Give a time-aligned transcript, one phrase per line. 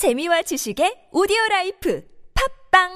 [0.00, 2.00] 재미와 지식의 오디오 라이프.
[2.32, 2.88] 팟빵!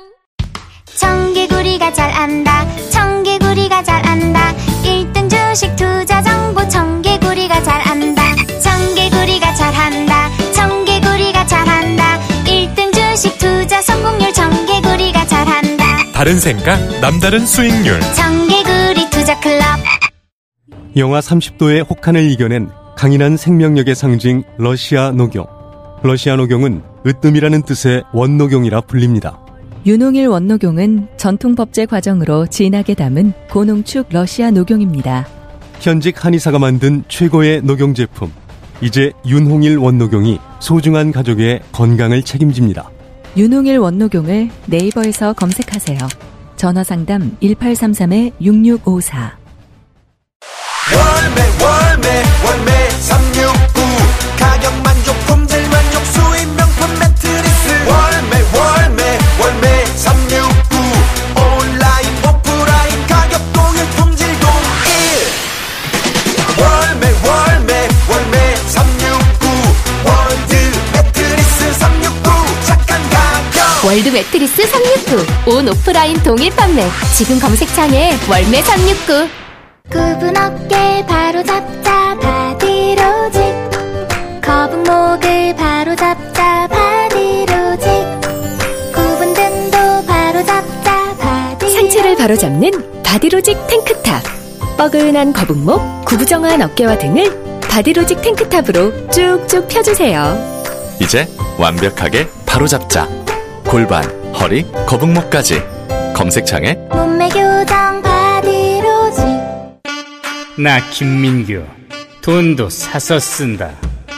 [0.96, 2.65] 청개구리가 잘 안다.
[2.88, 4.54] 청개구리가 잘 안다.
[4.83, 6.67] 1등 주식 투자 정보.
[6.67, 8.22] 청개구리가 잘 안다.
[8.59, 10.30] 청개구리가 잘 한다.
[10.54, 12.20] 청개구리가 잘 한다.
[12.46, 14.32] 1등 주식 투자 성공률.
[14.32, 15.84] 청개구리가 잘 한다.
[16.14, 18.00] 다른 생각, 남다른 수익률.
[18.14, 19.62] 청개구리 투자 클럽.
[20.96, 25.54] 영하 30도의 혹한을 이겨낸 강인한 생명력의 상징 러시아 녹용.
[26.07, 29.41] 러시아 녹용은 으뜸이라는 뜻의 원녹용이라 불립니다.
[29.87, 35.27] 윤홍일 원녹용은 전통 법제 과정으로 진하게 담은 고농축 러시아 녹용입니다.
[35.80, 38.30] 현직 한의사가 만든 최고의 녹용 제품.
[38.82, 42.91] 이제 윤홍일 원녹용이 소중한 가족의 건강을 책임집니다.
[43.38, 45.98] 윤홍일 원녹용을 네이버에서 검색하세요.
[46.57, 49.30] 전화 상담 1833-6654.
[50.93, 52.09] 월매 월매
[52.46, 52.84] 월매
[73.84, 75.54] 월드 매트리스 369.
[75.54, 76.82] 온 오프라인 동일 판매.
[77.16, 79.28] 지금 검색창에 월매 369.
[79.90, 83.42] 굽은 어깨 바로 잡자 바디로직
[84.42, 87.86] 거북목을 바로 잡자 바디로직
[88.94, 94.22] 굽은 등도 바로 잡자 바디 상체를 바로 잡는 바디로직 탱크탑.
[94.78, 100.55] 뻐근한 거북목, 구부정한 어깨와 등을 바디로직 탱크탑으로 쭉쭉 펴주세요.
[101.00, 103.23] 이제 완벽하게 바로잡자.
[103.75, 105.61] 골반, 허리, 거북목까지.
[106.14, 109.25] 검색창에 몸매 교정 바디로직
[110.56, 111.64] 나 김민규
[112.22, 113.72] 돈도 사서 쓴다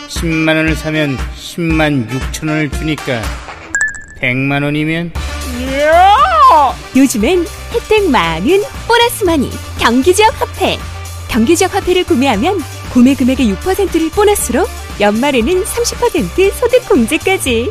[0.09, 3.23] 10만 원을 사면 10만 6천 원을 주니까
[4.21, 5.13] 100만 원이면
[6.95, 10.77] 요즘엔 혜택 많은 보너스 마니 경기지역 화폐.
[11.29, 12.59] 경기지역 화폐를 구매하면
[12.93, 14.67] 구매 금액의 6%를 보너스로
[15.01, 17.71] 연말에는 30% 소득 공제까지.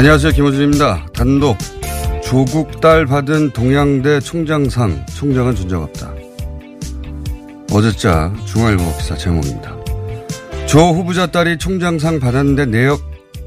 [0.00, 0.32] 안녕하세요.
[0.32, 1.08] 김호준입니다.
[1.12, 1.58] 단독.
[2.24, 5.04] 조국 딸 받은 동양대 총장상.
[5.14, 6.14] 총장은 존재가 없다.
[7.70, 9.76] 어제자 중앙일보 기사 제목입니다.
[10.66, 12.98] 조 후보자 딸이 총장상 받았는데 내역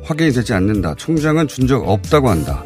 [0.03, 0.93] 확인이 되지 않는다.
[0.93, 2.63] 총장은 준 적 없다고 한다.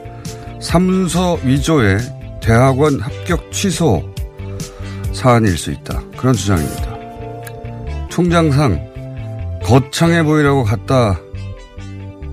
[0.59, 1.97] 삼서 위조에
[2.43, 4.03] 대학원 합격 취소
[5.13, 6.01] 사안일 수 있다.
[6.17, 6.97] 그런 주장입니다.
[8.09, 11.21] 총장상 거창해 보이라고 갖다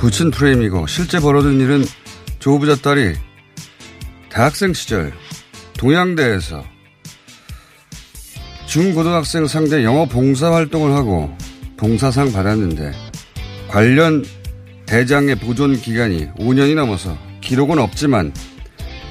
[0.04, 1.82] 붙인 프레임이고 실제 벌어진 일은
[2.38, 3.14] 조 후보자 딸이
[4.28, 5.14] 대학생 시절
[5.78, 6.62] 동양대에서
[8.66, 11.34] 중고등학생 상대 영어 봉사 활동을 하고
[11.78, 12.92] 봉사상 받았는데
[13.68, 14.26] 관련
[14.84, 18.34] 대장의 보존 기간이 5년이 넘어서 기록은 없지만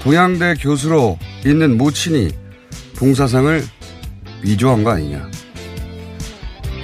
[0.04, 2.30] 동양대 교수로 있는 모친이
[2.98, 3.64] 봉사상을
[4.44, 5.28] 위조한 거 아니냐.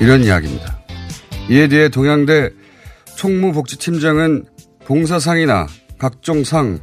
[0.01, 0.79] 이런 이야기입니다.
[1.51, 2.58] 이에 대해 동양대
[3.19, 4.45] 총무복지팀장은
[4.85, 5.67] 봉사상이나
[5.97, 6.79] 각종 상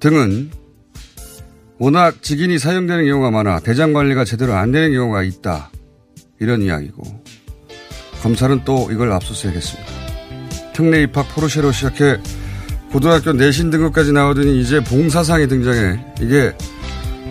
[0.00, 0.50] 등은
[1.78, 5.70] 워낙 직인이 사용되는 경우가 많아 대장 관리가 제대로 안 되는 경우가 있다.
[6.40, 7.04] 이런 이야기고
[8.22, 9.92] 검찰은 또 이걸 압수수색했습니다.
[10.72, 12.18] 특례 입학 포르쉐로 시작해
[12.90, 16.52] 고등학교 내신 등급까지 나오더니 이제 봉사상이 등장해 이게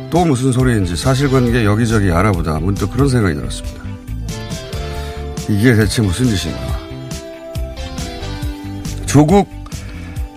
[0.09, 3.83] 또 무슨 소리인지 사실관계 여기저기 알아보다 문득 그런 생각이 들었습니다.
[5.49, 6.72] 이게 대체 무슨 짓인가?
[9.13, 9.47] 조국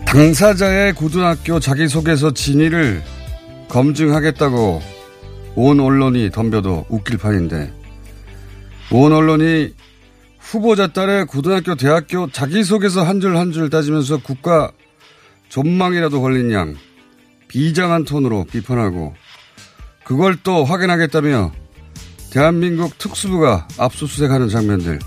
[0.04, 3.02] 당사자의 고등학교 자기소개서 진위를
[3.70, 4.82] 검증하겠다고
[5.54, 7.72] 온 언론이 덤벼도 웃길 판인데
[8.90, 9.72] 온 언론이
[10.38, 14.70] 후보자 딸의 고등학교, 대학교 자기소개서 한 줄 한 줄 따지면서 국가
[15.48, 16.76] 존망이라도 걸린 양
[17.48, 19.14] 비장한 톤으로 비판하고
[20.04, 21.50] 그걸 또 확인하겠다며
[22.30, 24.98] 대한민국 특수부가 압수수색하는 장면들.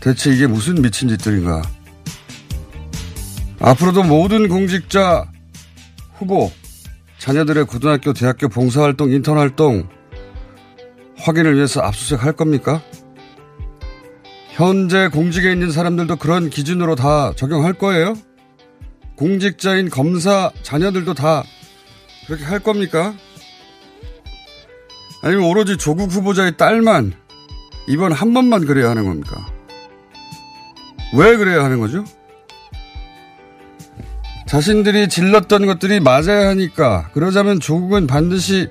[0.00, 1.62] 대체 이게 무슨 미친 짓들인가
[3.60, 5.30] 앞으로도 모든 공직자
[6.16, 6.50] 후보
[7.18, 9.88] 자녀들의 고등학교, 대학교 봉사활동, 인턴활동
[11.16, 12.80] 확인을 위해서 압수수색 할 겁니까?
[14.50, 18.14] 현재 공직에 있는 사람들도 그런 기준으로 다 적용할 거예요?
[19.16, 21.42] 공직자인 검사 자녀들도 다
[22.26, 23.14] 그렇게 할 겁니까?
[25.22, 27.12] 아니면 오로지 조국 후보자의 딸만
[27.88, 29.44] 이번 한 번만 그래야 하는 겁니까?
[31.14, 32.04] 왜 그래야 하는 거죠?
[34.48, 38.68] 자신들이 질렀던 것들이 맞아야 하니까 그러자면 조국은 반드시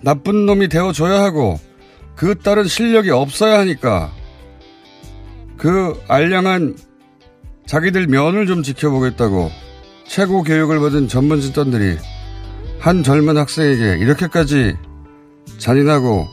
[0.00, 1.60] 나쁜 놈이 되어줘야 하고
[2.16, 4.10] 그 딸은 실력이 없어야 하니까
[5.58, 6.76] 그 알량한
[7.66, 9.50] 자기들 면을 좀 지켜보겠다고
[10.06, 11.98] 최고 교육을 받은 전문 집단들이
[12.78, 14.76] 한 젊은 학생에게 이렇게까지
[15.58, 16.26] 잔인하고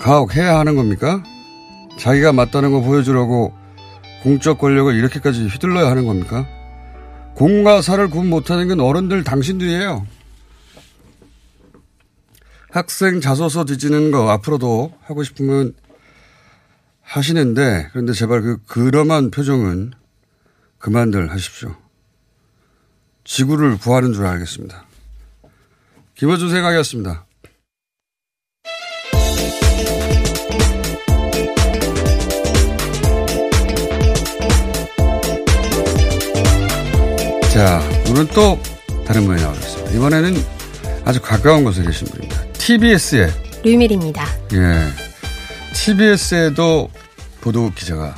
[0.00, 1.22] 가혹해야 하는 겁니까?
[1.98, 3.54] 자기가 맞다는 거 보여주려고
[4.22, 6.46] 공적 권력을 이렇게까지 휘둘러야 하는 겁니까?
[7.34, 10.06] 공과 사를 구분 못하는 건 어른들 당신들이에요.
[12.70, 15.74] 학생 자소서 뒤지는 거 앞으로도 하고 싶으면
[17.02, 19.92] 하시는데 그런데 제발 그 그럼한 표정은
[20.78, 21.76] 그만들 하십시오.
[23.24, 24.86] 지구를 구하는 줄 알겠습니다.
[26.14, 27.26] 김어준 생각이었습니다.
[37.54, 38.60] 자, 오늘은 또
[39.06, 39.92] 다른 분이 나오셨습니다.
[39.92, 40.34] 이번에는
[41.04, 42.52] 아주 가까운 곳에 계신 분입니다.
[42.54, 43.30] TBS에.
[43.62, 44.26] 류밀입니다.
[44.54, 44.88] 예.
[45.72, 46.90] TBS에도
[47.40, 48.16] 보도국 기자가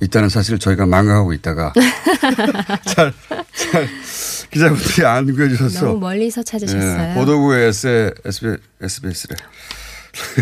[0.00, 1.72] 있다는 사실을 저희가 망각하고 있다가
[2.86, 3.12] 잘,
[3.52, 3.88] 잘
[4.52, 7.10] 기자분들이 안 구해주셔서 너무 멀리서 찾으셨어요.
[7.10, 9.36] 예, 보도국에 S, SBS, SBS래.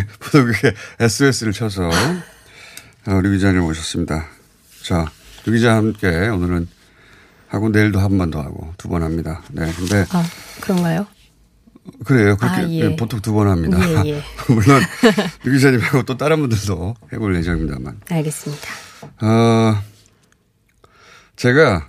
[0.20, 4.26] 보도국에 SBS를 쳐서 어, 류 기자님 모셨습니다.
[4.82, 5.06] 자,
[5.46, 6.75] 류 기자와 함께 오늘은
[7.48, 9.42] 하고 내일도 한 번 더 하고 두 번 합니다.
[9.52, 10.24] 네, 근데 아,
[10.60, 11.06] 그런가요?
[12.04, 12.36] 그래요.
[12.36, 12.96] 그렇게 아, 예.
[12.96, 13.78] 보통 두 번 합니다.
[14.04, 14.22] 예, 예.
[14.52, 14.82] 물론
[15.44, 18.00] 류 기자님 하고 또 다른 분들도 해볼 예정입니다만.
[18.10, 18.68] 알겠습니다.
[19.22, 19.80] 어,
[21.36, 21.88] 제가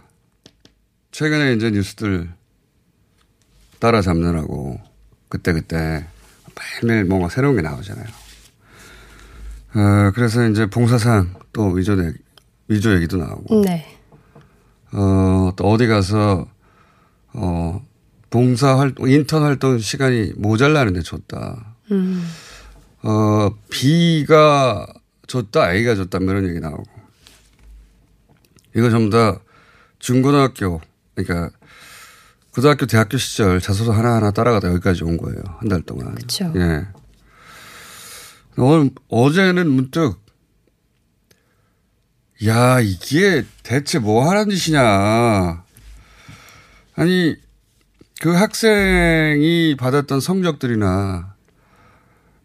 [1.12, 2.30] 최근에 이제 뉴스들
[3.80, 4.80] 따라잡느라고
[5.30, 6.06] 그때그때
[6.82, 8.06] 매일매일 뭔가 새로운 게 나오잖아요.
[9.76, 12.18] 어, 그래서 이제 봉사상 또 위조, 얘기-
[12.68, 13.62] 위조 얘기도 나오고.
[13.62, 13.97] 네.
[14.94, 16.48] 어, 또 어디 가서,
[17.34, 17.86] 어,
[18.30, 21.76] 봉사 활동, 인턴 활동 시간이 모자라는데 줬다.
[21.92, 22.28] 음.
[23.04, 24.88] 어, B가
[25.28, 26.84] 줬다, A가 줬다, 뭐 이런 얘기 나오고.
[28.76, 29.40] 이거 전부 다
[30.00, 30.82] 중고등학교,
[31.16, 31.50] 그러니까
[32.54, 35.42] 고등학교, 대학교 시절 자소서 하나하나 따라가다 여기까지 온 거예요.
[35.60, 36.16] 한 달 동안.
[36.16, 36.52] 그쵸.
[36.56, 36.88] 예.
[38.58, 40.20] 오늘, 어제는 문득,
[42.46, 45.64] 야, 이게 대체 뭐 하는 짓이냐.
[46.96, 47.36] 아니,
[48.22, 51.34] 그 학생이 받았던 성적들이나,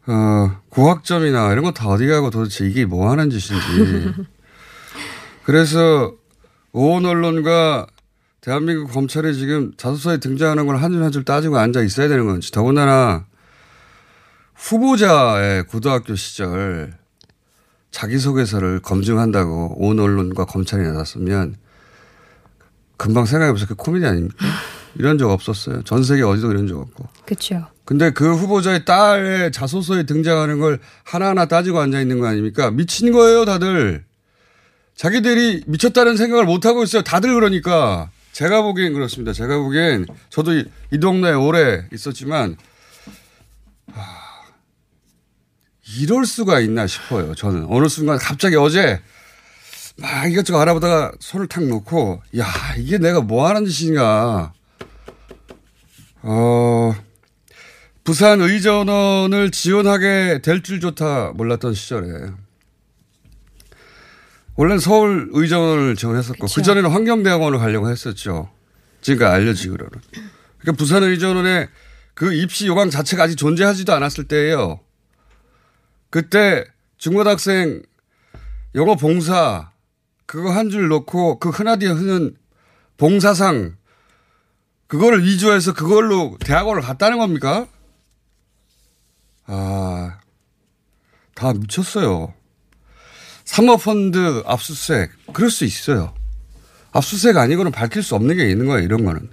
[0.06, 4.14] 어, 고학점이나 이런 거 다 어디 가고 도대체 이게 뭐 하는 짓인지.
[5.44, 6.14] 그래서
[6.72, 7.86] 온 언론과
[8.40, 12.50] 대한민국 검찰이 지금 자소서에 등장하는 걸 한 줄 한 줄 따지고 앉아 있어야 되는 건지.
[12.50, 13.26] 더군다나
[14.56, 16.98] 후보자의 고등학교 시절
[17.92, 21.56] 자기소개서를 검증한다고 온 언론과 검찰이 나섰으면
[22.96, 23.68] 금방 생각해보세요.
[23.68, 24.36] 그 코미디 아닙니까?
[24.96, 25.82] 이런 적 없었어요.
[25.82, 27.08] 전 세계 어디도 이런 적 없고.
[27.24, 27.66] 그렇죠.
[27.84, 32.70] 근데 그 후보자의 딸의 자소서에 등장하는 걸 하나하나 따지고 앉아 있는 거 아닙니까?
[32.70, 34.04] 미친 거예요, 다들.
[34.94, 37.02] 자기들이 미쳤다는 생각을 못 하고 있어요.
[37.02, 38.10] 다들 그러니까.
[38.32, 39.32] 제가 보기엔 그렇습니다.
[39.32, 42.56] 제가 보기엔 저도 이, 이 동네에 오래 있었지만
[43.92, 44.02] 하,
[45.98, 47.34] 이럴 수가 있나 싶어요.
[47.34, 49.00] 저는 어느 순간 갑자기 어제
[49.98, 52.46] 막 이것저것 알아보다가 손을 탁 놓고 야
[52.78, 54.52] 이게 내가 뭐 하는 짓인가.
[56.22, 56.94] 어
[58.04, 62.30] 부산 의전원을 지원하게 될 줄조차 몰랐던 시절에
[64.54, 68.50] 원래는 서울 의전원을 지원했었고 그 전에는 환경대학원을 가려고 했었죠.
[69.00, 69.90] 지금까지 알려지기로는.
[70.58, 71.68] 그러니까 부산 의전원의
[72.14, 74.80] 그 입시 요강 자체가 아직 존재하지도 않았을 때예요.
[76.12, 76.66] 그때
[76.98, 77.82] 중고등학생
[78.74, 79.70] 영어 봉사
[80.26, 82.36] 그거 한줄 놓고 그 흔하디 흔한
[82.98, 83.76] 봉사상
[84.88, 87.66] 그거를 위조해서 그걸로 대학원을 갔다는 겁니까?
[89.46, 90.18] 아,
[91.34, 92.34] 다 미쳤어요.
[93.46, 96.14] 사모펀드 압수수색, 그럴 수 있어요.
[96.92, 99.30] 압수수색 아니고는 밝힐 수 없는 게 있는 거예요, 이런 거는.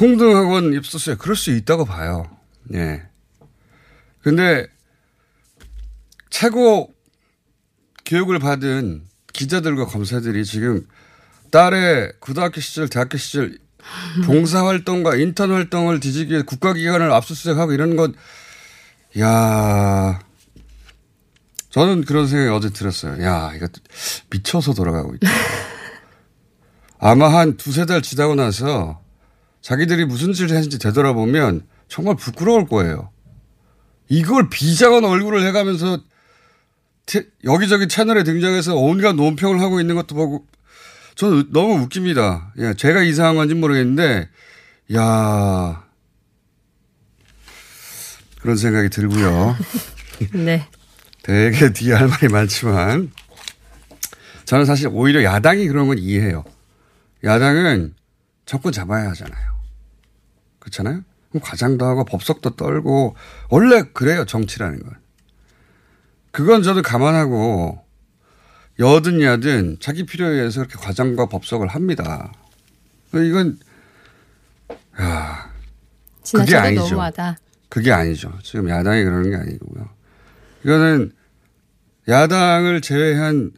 [0.00, 2.28] 홍등학원 입수수색, 그럴 수 있다고 봐요.
[2.74, 3.04] 예.
[4.22, 4.66] 근데,
[6.30, 6.92] 최고
[8.06, 10.86] 교육을 받은 기자들과 검사들이 지금
[11.50, 13.58] 딸의 고등학교 시절, 대학교 시절
[14.24, 18.12] 봉사활동과 인턴 활동을 뒤지기 위해 국가기관을 압수수색하고 이런 것,
[19.18, 20.20] 야
[21.70, 23.22] 저는 그런 생각이 어제 들었어요.
[23.24, 23.68] 야, 이거
[24.30, 25.28] 미쳐서 돌아가고 있다.
[26.98, 29.00] 아마 한 두세 달 지나고 나서
[29.62, 33.10] 자기들이 무슨 짓을 했는지 되돌아보면 정말 부끄러울 거예요.
[34.08, 36.04] 이걸 비장한 얼굴을 해가면서 태-
[37.44, 40.46] 여기저기 채널에 등장해서 온갖 논평을 하고 있는 것도 보고
[41.14, 42.52] 저는 너무 웃깁니다.
[42.58, 44.28] 예, 제가 이상한 건지 모르겠는데,
[44.94, 45.84] 야
[48.40, 49.56] 그런 생각이 들고요.
[50.32, 50.66] 네.
[51.22, 53.12] 되게 뒤에 할 말이 많지만
[54.46, 56.44] 저는 사실 오히려 야당이 그런 건 이해해요.
[57.22, 57.94] 야당은
[58.46, 59.60] 정권 잡아야 하잖아요.
[60.58, 61.02] 그렇잖아요?
[61.28, 63.14] 그럼 과장도 하고 법석도 떨고
[63.48, 64.94] 원래 그래요 정치라는 건.
[66.30, 67.84] 그건 저도 감안하고
[68.78, 72.32] 여든 야든 자기 필요에 의해서 그렇게 과장과 법석을 합니다.
[73.12, 73.58] 이건
[75.00, 75.50] 야
[76.32, 76.82] 그게 아니죠.
[76.82, 77.38] 너무하다.
[77.68, 78.32] 그게 아니죠.
[78.42, 79.88] 지금 야당이 그러는 게 아니고요.
[80.64, 81.12] 이거는
[82.08, 83.52] 야당을 제외한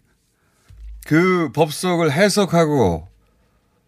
[1.06, 3.08] 그 법석을 해석하고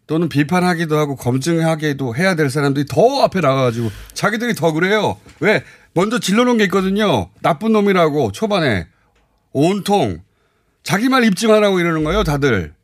[0.07, 5.19] 또는 비판하기도 하고 검증하기도 해야 될 사람들이 더 앞에 나가가지고 자기들이 더 그래요.
[5.41, 5.65] 왜?
[5.95, 7.31] 먼저 질러놓은 게 있거든요.
[7.41, 8.89] 나쁜 놈이라고 초반에
[9.53, 10.23] 온통
[10.83, 12.25] 자기 말 입증하라고 이러는 거예요.
[12.25, 12.75] 다들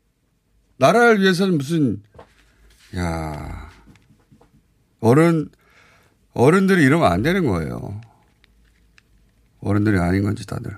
[0.78, 2.02] 나라를 위해서는 무슨
[2.96, 3.70] 야
[5.00, 5.50] 어른
[6.32, 8.00] 어른들이 이러면 안 되는 거예요.
[9.60, 10.70] 어른들이 아닌 건지 다들.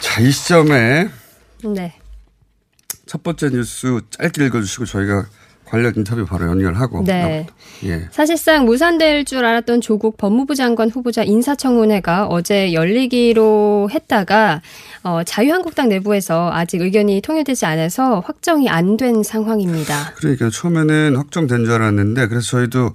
[0.00, 1.10] 자, 이 시점에
[1.64, 1.98] 네.
[3.06, 5.26] 첫 번째 뉴스 짧게 읽어주시고 저희가
[5.68, 7.04] 관련 인터뷰 바로 연결하고.
[7.04, 7.46] 네.
[7.84, 8.08] 예.
[8.10, 14.62] 사실상 무산될 줄 알았던 조국 법무부 장관 후보자 인사청문회가 어제 열리기로 했다가
[15.04, 20.12] 어, 자유한국당 내부에서 아직 의견이 통일되지 않아서 확정이 안 된 상황입니다.
[20.16, 22.94] 그러니까 처음에는 확정된 줄 알았는데 그래서 저희도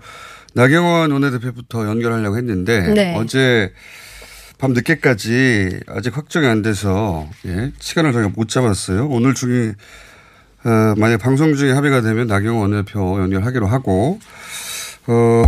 [0.53, 3.15] 나경원 원내대표부터 연결하려고 했는데 네.
[3.15, 3.72] 어제
[4.58, 9.08] 밤 늦게까지 아직 확정이 안 돼서 예, 시간을 저희가 못 잡았어요.
[9.08, 9.74] 오늘 중에
[10.65, 14.20] 어, 만약 방송 중에 합의가 되면 나경원 원내대표 연결하기로 하고
[15.08, 15.43] 어,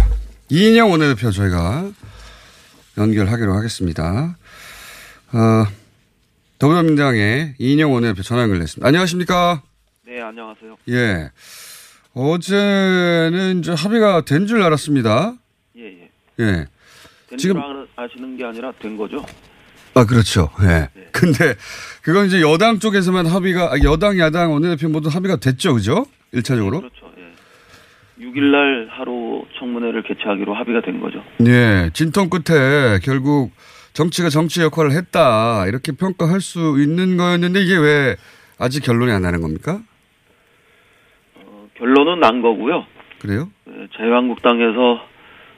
[0.49, 1.89] 이인영 원내대표 저희가
[2.97, 4.37] 연결하기로 하겠습니다.
[5.33, 5.65] 어,
[6.59, 8.87] 더불어민주당의 이인영 원내대표 전화 연결됐습니다.
[8.87, 9.61] 안녕하십니까?
[10.05, 10.77] 네, 안녕하세요.
[10.89, 11.31] 예.
[12.13, 15.33] 어제는 이제 합의가 된 줄 알았습니다.
[15.77, 16.09] 예, 예.
[16.39, 16.65] 예.
[17.29, 19.25] 된 지금- 줄 아- 아시는 게 아니라 된 거죠?
[19.95, 20.49] 아, 그렇죠.
[20.63, 20.89] 예.
[21.11, 21.55] 근데
[22.03, 25.73] 그건 이제 여당 쪽에서만 합의가, 아, 여당, 야당, 원내대표 모두 합의가 됐죠.
[25.73, 26.05] 그죠?
[26.33, 26.79] 1차적으로.
[26.79, 27.11] 그렇죠.
[27.17, 28.25] 예.
[28.25, 31.23] 6일날 하루 청문회를 개최하기로 합의가 된 거죠.
[31.47, 31.89] 예.
[31.93, 33.51] 진통 끝에 결국
[33.93, 35.65] 정치가 정치 역할을 했다.
[35.67, 38.17] 이렇게 평가할 수 있는 거였는데 이게 왜
[38.59, 39.79] 아직 결론이 안 나는 겁니까?
[41.77, 42.85] 결론은 난 거고요.
[43.19, 43.49] 그래요?
[43.69, 45.01] 예, 자유한국당에서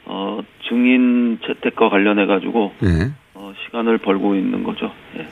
[0.06, 3.12] 어, 증인 채택과 관련해 가지고 예.
[3.39, 4.91] 어, 시간을 벌고 있는 거죠.
[5.17, 5.27] 예.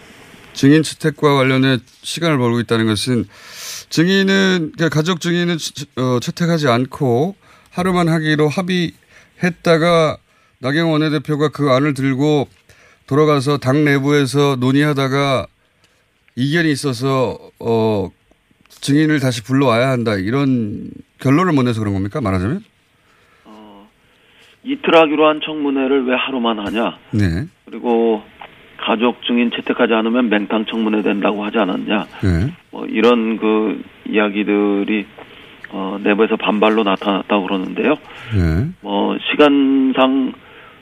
[0.53, 3.25] 증인 채택과 관련해 시간을 벌고 있다는 것은
[3.89, 7.35] 증인은 그러니까 가족 증인은 채- 어, 채택하지 않고
[7.71, 10.17] 하루만 하기로 합의했다가
[10.59, 12.47] 나경원 원내대표가 그 안을 들고
[13.07, 15.47] 돌아가서 당 내부에서 논의하다가
[16.35, 18.09] 이견이 있어서 어
[18.69, 22.63] 증인을 다시 불러와야 한다 이런 결론을 못 내서 그런 겁니까 말하자면?
[24.63, 26.97] 이틀 하기로 한 청문회를 왜 하루만 하냐?
[27.12, 27.45] 네.
[27.65, 28.22] 그리고
[28.77, 32.05] 가족 증인 채택하지 않으면 맹탕 청문회 된다고 하지 않았냐?
[32.24, 32.53] 네.
[32.72, 35.05] 뭐 이런 그 이야기들이
[35.72, 37.95] 어, 내부에서 반발로 나타났다고 그러는데요.
[38.36, 38.69] 네.
[38.81, 40.34] 뭐 시간상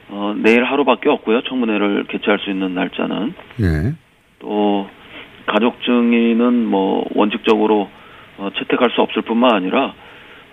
[0.09, 1.41] 어, 내일 하루밖에 없고요.
[1.43, 3.93] 청문회를 개최할 수 있는 날짜는 네.
[4.39, 4.87] 또
[5.45, 7.89] 가족 증인은 뭐 원칙적으로
[8.37, 9.93] 어, 채택할 수 없을 뿐만 아니라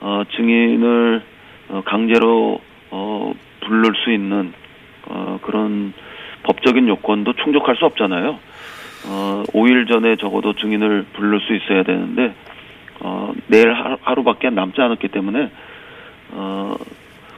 [0.00, 1.22] 어, 증인을
[1.70, 2.60] 어, 강제로
[2.90, 4.52] 어, 부를 수 있는
[5.06, 5.92] 어, 그런
[6.42, 8.38] 법적인 요건도 충족할 수 없잖아요.
[9.06, 12.34] 어, 5일 전에 적어도 증인을 부를 수 있어야 되는데
[13.00, 15.50] 어, 내일 하루, 하루 밖에 남지 않았기 때문에
[16.32, 16.74] 어,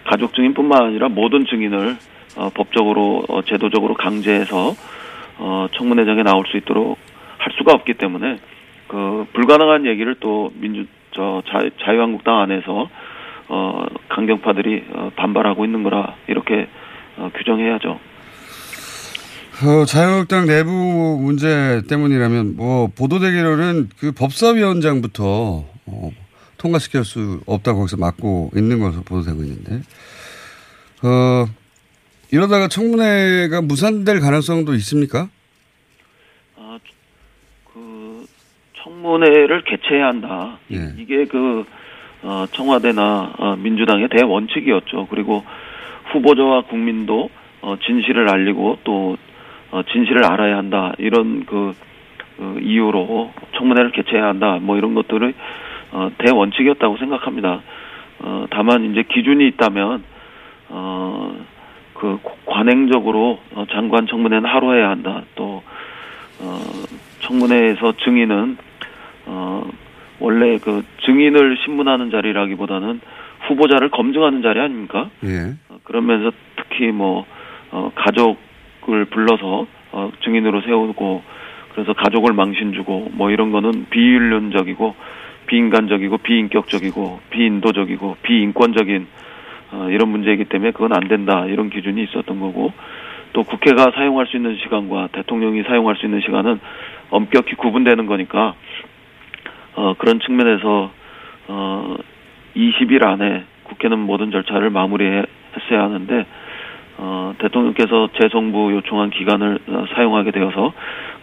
[0.04, 1.97] 가족 증인뿐만 아니라 모든 증인을
[2.37, 4.75] 어, 법적으로 어, 제도적으로 강제해서
[5.38, 6.99] 어, 청문회장에 나올 수 있도록
[7.38, 8.38] 할 수가 없기 때문에
[8.88, 12.88] 그 불가능한 얘기를 또 민주 저 자, 자유한국당 안에서
[13.49, 16.68] 어, 강경파들이 어, 반발하고 있는 거라 이렇게
[17.18, 17.99] 어, 규정해야죠.
[19.64, 20.71] 어, 자유한국당 내부
[21.23, 25.25] 문제 때문이라면 뭐 보도되기로는 그 법사위원장부터
[25.87, 26.11] 어,
[26.59, 29.83] 통과시킬 수 없다고 거기서 막고 있는 것으로 보도되고 있는데
[31.04, 31.47] 어,
[32.33, 35.28] 이러다가 청문회가 무산될 가능성도 있습니까?
[36.57, 36.78] 아,
[37.73, 38.26] 그
[38.83, 40.59] 청문회를 개최해야 한다.
[40.73, 40.92] 예.
[40.99, 41.64] 이게 그
[42.23, 45.07] 어, 청와대나 어, 민주당의 대원칙이었죠.
[45.09, 45.45] 그리고
[46.12, 49.16] 후보자와 국민도 어, 진실을 알리고 또 어,
[49.90, 50.92] 진실을 알아야 한다.
[50.98, 51.72] 이런 그,
[52.36, 54.58] 그 이유로 청문회를 개최해야 한다.
[54.60, 55.32] 뭐 이런 것들을
[55.92, 57.62] 어, 대원칙이었다고 생각합니다.
[58.20, 60.04] 어, 다만 이제 기준이 있다면
[60.68, 61.34] 어,
[61.94, 65.22] 그 관행적으로 어, 장관 청문회는 하루 해야 한다.
[65.34, 65.62] 또
[66.40, 66.60] 어,
[67.20, 68.56] 청문회에서 증인은
[69.26, 69.70] 어,
[70.20, 73.00] 원래 그 증인을 신문하는 자리라기보다는
[73.48, 75.10] 후보자를 검증하는 자리 아닙니까?
[75.24, 75.54] 예.
[75.68, 77.24] 어, 그러면서 특히 뭐
[77.70, 77.90] 어,
[78.82, 81.22] 가족을 불러서 어, 증인으로 세우고
[81.72, 84.94] 그래서 가족을 망신 주고 뭐 이런 거는 비윤론적이고
[85.46, 89.06] 비인간적이고 비인격적이고 비인도적이고 비인권적인
[89.72, 92.72] 어, 이런 문제이기 때문에 그건 안 된다 이런 기준이 있었던 거고
[93.32, 96.60] 또 국회가 사용할 수 있는 시간과 대통령이 사용할 수 있는 시간은
[97.10, 98.54] 엄격히 구분되는 거니까
[99.74, 100.90] 어, 그런 측면에서
[101.48, 101.96] 어,
[102.54, 105.26] 20일 안에 국회는 모든 절차를 마무리했어야
[105.70, 106.26] 하는데
[107.04, 110.73] 어, 대통령께서 재정부 요청한 기간을 어, 사용하게 되어서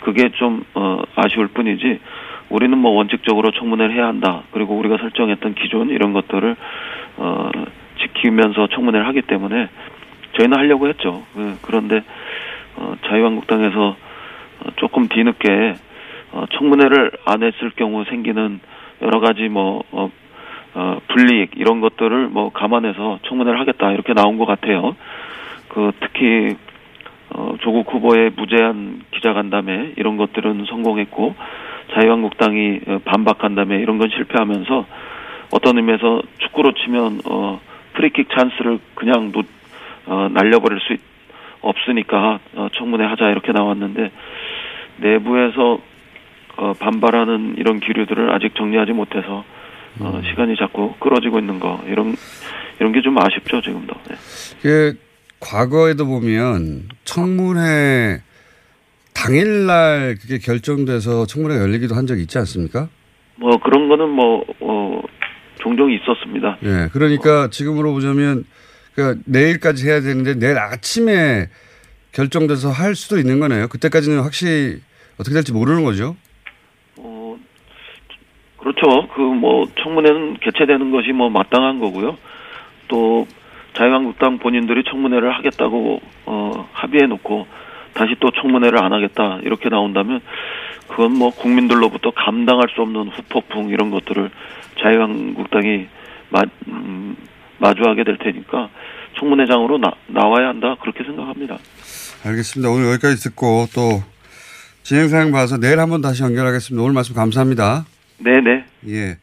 [0.01, 2.01] 그게 좀 어, 아쉬울 뿐이지
[2.49, 4.43] 우리는 뭐 원칙적으로 청문회를 해야 한다.
[4.51, 6.55] 그리고 우리가 설정했던 기준 이런 것들을
[7.15, 7.49] 어,
[8.01, 9.69] 지키면서 청문회를 하기 때문에
[10.37, 11.23] 저희는 하려고 했죠.
[11.33, 12.03] 그, 그런데
[12.75, 13.95] 어, 자유한국당에서
[14.59, 15.75] 어, 조금 뒤늦게
[16.33, 18.59] 어, 청문회를 안 했을 경우 생기는
[19.01, 20.11] 여러 가지 뭐 어,
[20.73, 24.97] 어, 불이익 이런 것들을 뭐 감안해서 청문회를 하겠다 이렇게 나온 것 같아요.
[25.69, 26.55] 그 특히
[27.31, 31.35] 어, 조국 후보의 무제한 기자간담회 이런 것들은 성공했고
[31.93, 34.85] 자유한국당이 어, 반박한다음에 이런 건 실패하면서
[35.51, 37.59] 어떤 의미에서 축구로 치면 어,
[37.93, 39.45] 프리킥 찬스를 그냥 놓,
[40.05, 40.99] 어, 날려버릴 수 있,
[41.61, 44.11] 없으니까 어, 청문회 하자 이렇게 나왔는데
[44.97, 45.79] 내부에서
[46.57, 49.43] 어, 반발하는 이런 기류들을 아직 정리하지 못해서
[49.99, 52.15] 어, 시간이 자꾸 끌어지고 있는 거 이런
[52.79, 53.93] 이런 게 좀 아쉽죠 지금도.
[54.07, 54.15] 네.
[54.61, 55.08] 그
[55.39, 58.21] 과거에도 보면 청문회
[59.13, 62.89] 당일날 그게 결정돼서 청문회가 열리기도 한 적이 있지 않습니까?
[63.35, 65.01] 뭐 그런 거는 뭐 어,
[65.61, 66.57] 종종 있었습니다.
[66.63, 66.89] 예.
[66.91, 68.45] 그러니까 지금으로 보자면
[68.93, 71.47] 그러니까 내일까지 해야 되는데 내일 아침에
[72.11, 73.67] 결정돼서 할 수도 있는 거네요.
[73.67, 74.81] 그때까지는 확실히
[75.17, 76.15] 어떻게 될지 모르는 거죠.
[76.97, 77.37] 어,
[78.57, 79.07] 그렇죠.
[79.15, 82.17] 그 뭐 청문회는 개최되는 것이 뭐 마땅한 거고요.
[82.89, 83.25] 또
[83.79, 87.47] 자유한국당 본인들이 청문회를 하겠다고 어, 합의해 놓고
[87.93, 90.19] 다시 또 청문회를 안 하겠다 이렇게 나온다면
[90.89, 94.29] 그건 뭐 국민들로부터 감당할 수 없는 후폭풍 이런 것들을
[94.81, 95.87] 자유한국당이
[96.29, 97.15] 마, 음,
[97.59, 98.69] 마주하게 될 테니까
[99.17, 101.57] 청문회장으로 나, 나와야 한다 그렇게 생각합니다.
[102.25, 102.69] 알겠습니다.
[102.69, 104.03] 오늘 여기까지 듣고 또
[104.83, 106.83] 진행 상황 봐서 내일 한번 다시 연결하겠습니다.
[106.83, 107.85] 오늘 말씀 감사합니다.
[108.17, 108.65] 네네.
[108.89, 109.17] 예.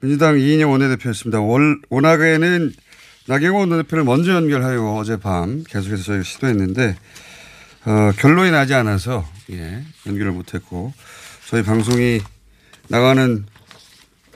[0.00, 1.40] 민주당 이인영 원내대표였습니다.
[1.40, 2.70] 월, 워낙에는
[3.28, 6.96] 나경원 원내대표를 먼저 연결하려고 어젯밤 계속해서 저희가 시도했는데
[7.86, 10.92] 어, 결론이 나지 않아서 예, 연결을 못했고
[11.48, 12.20] 저희 방송이
[12.88, 13.46] 나가는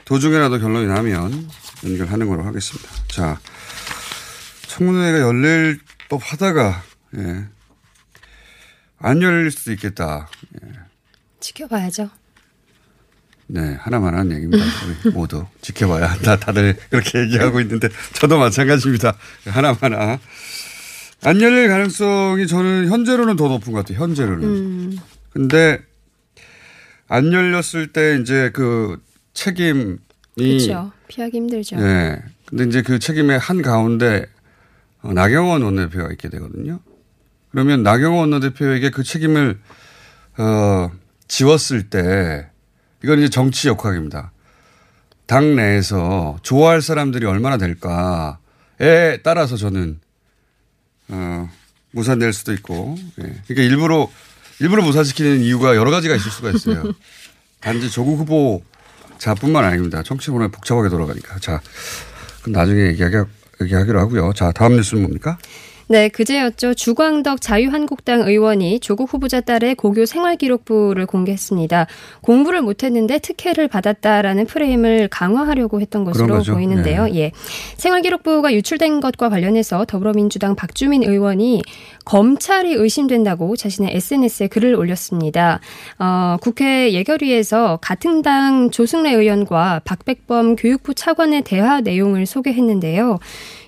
[0.04, 1.48] 도중에라도 결론이 나면
[1.84, 2.90] 연결하는 걸로 하겠습니다.
[3.08, 3.40] 자,
[4.66, 6.82] 청문회가 열릴 법 하다가
[7.16, 7.44] 예,
[8.98, 10.28] 안 열릴 수도 있겠다.
[10.62, 10.68] 예.
[11.38, 12.10] 지켜봐야죠.
[13.52, 14.64] 네, 하나만 한 얘기입니다.
[15.04, 16.36] 우리 모두 지켜봐야 한다.
[16.36, 19.16] 다들 그렇게 얘기하고 있는데 저도 마찬가지입니다.
[19.46, 20.18] 하나만 하나.
[21.22, 24.02] 안 열릴 가능성이 저는 현재로는 더 높은 것 같아요.
[24.02, 24.44] 현재로는.
[24.44, 24.98] 음.
[25.32, 25.80] 근데
[27.08, 29.02] 안 열렸을 때 이제 그
[29.34, 29.96] 책임이
[30.36, 30.92] 그렇죠.
[31.08, 31.76] 피하기 힘들죠.
[31.76, 32.22] 네.
[32.46, 34.26] 근데 이제 그 책임의 한 가운데
[35.02, 36.78] 어, 나경원 원내대표가 있게 되거든요.
[37.50, 39.58] 그러면 나경원 원내대표에게 그 책임을
[40.38, 40.90] 어,
[41.26, 42.48] 지웠을 때
[43.02, 44.32] 이건 이제 정치 역학입니다.
[45.26, 50.00] 당 내에서 좋아할 사람들이 얼마나 될까에 따라서 저는
[51.08, 51.48] 어,
[51.92, 53.22] 무산될 수도 있고, 예.
[53.46, 54.10] 그러니까 일부러
[54.60, 56.82] 일부러 무산시키는 이유가 여러 가지가 있을 수가 있어요.
[57.60, 58.62] 단지 조국 후보
[59.18, 60.02] 자뿐만 아닙니다.
[60.02, 61.38] 정치본에 복잡하게 돌아가니까.
[61.38, 61.60] 자,
[62.42, 63.16] 그럼 나중에 얘기하기,
[63.62, 64.32] 얘기하기로 하고요.
[64.34, 65.38] 자, 다음 뉴스는 뭡니까?
[65.90, 66.74] 네, 그제였죠.
[66.74, 71.88] 주광덕 자유한국당 의원이 조국 후보자 딸의 고교 생활기록부를 공개했습니다.
[72.20, 76.44] 공부를 못했는데 특혜를 받았다라는 프레임을 강화하려고 했던 것으로.
[76.44, 77.06] 보이는데요.
[77.06, 77.16] 네.
[77.16, 77.32] 예.
[77.76, 81.62] 생활기록부가 유출된 것과 관련해서 더불어민주당 박주민 의원이
[82.04, 85.58] 검찰이 의심된다고 자신의 SNS에 글을 올렸습니다.
[85.98, 93.18] 어, 국회 예결위에서 같은 당 조승래 의원과 박백범 교육부 차관의 대화 내용을 소개했는데요.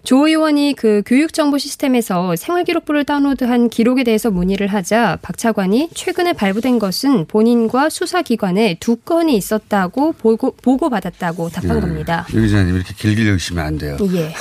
[0.05, 6.81] 조 의원이 그 교육정보 시스템에서 생활기록부를 다운로드한 기록에 대해서 문의를 하자 박 차관이 최근에 발부된
[6.81, 11.81] 것은 본인과 수사기관에 두 건이 있었다고 보고, 보고받았다고 답한 예.
[11.81, 12.27] 겁니다.
[12.35, 13.97] 유 기자님 이렇게 길게 읽으시면 안 돼요.
[14.13, 14.35] 예.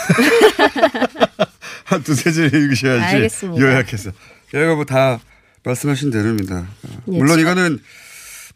[1.85, 3.15] 한 두세 줄 읽으셔야지.
[3.15, 3.63] 알겠습니다.
[3.63, 4.11] 요약해서.
[4.49, 5.19] 이거 뭐다
[5.63, 6.57] 말씀하신 대로입니다.
[6.57, 7.79] 어, 예, 물론 참- 이거는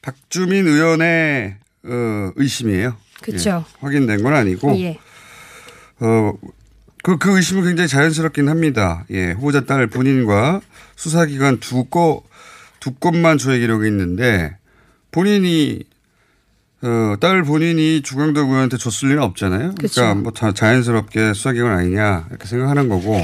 [0.02, 2.98] 박주민 의원의 어, 의심이에요.
[3.22, 3.64] 그쵸.
[3.68, 4.98] 예, 확인된 건 아니고 예.
[6.00, 6.34] 어,
[7.06, 9.06] 그, 그 의심은 굉장히 자연스럽긴 합니다.
[9.12, 10.62] 예, 후보자 딸 본인과
[10.96, 12.24] 수사기관 두 거,
[12.80, 14.58] 두 건만 조회 기록이 있는데
[15.12, 15.84] 본인이,
[16.82, 19.76] 어, 딸 본인이 주광덕 의원한테 줬을 리는 없잖아요.
[19.80, 20.02] 그쵸.
[20.02, 23.24] 러니까 뭐 자, 자연스럽게 수사기관 아니냐 이렇게 생각하는 거고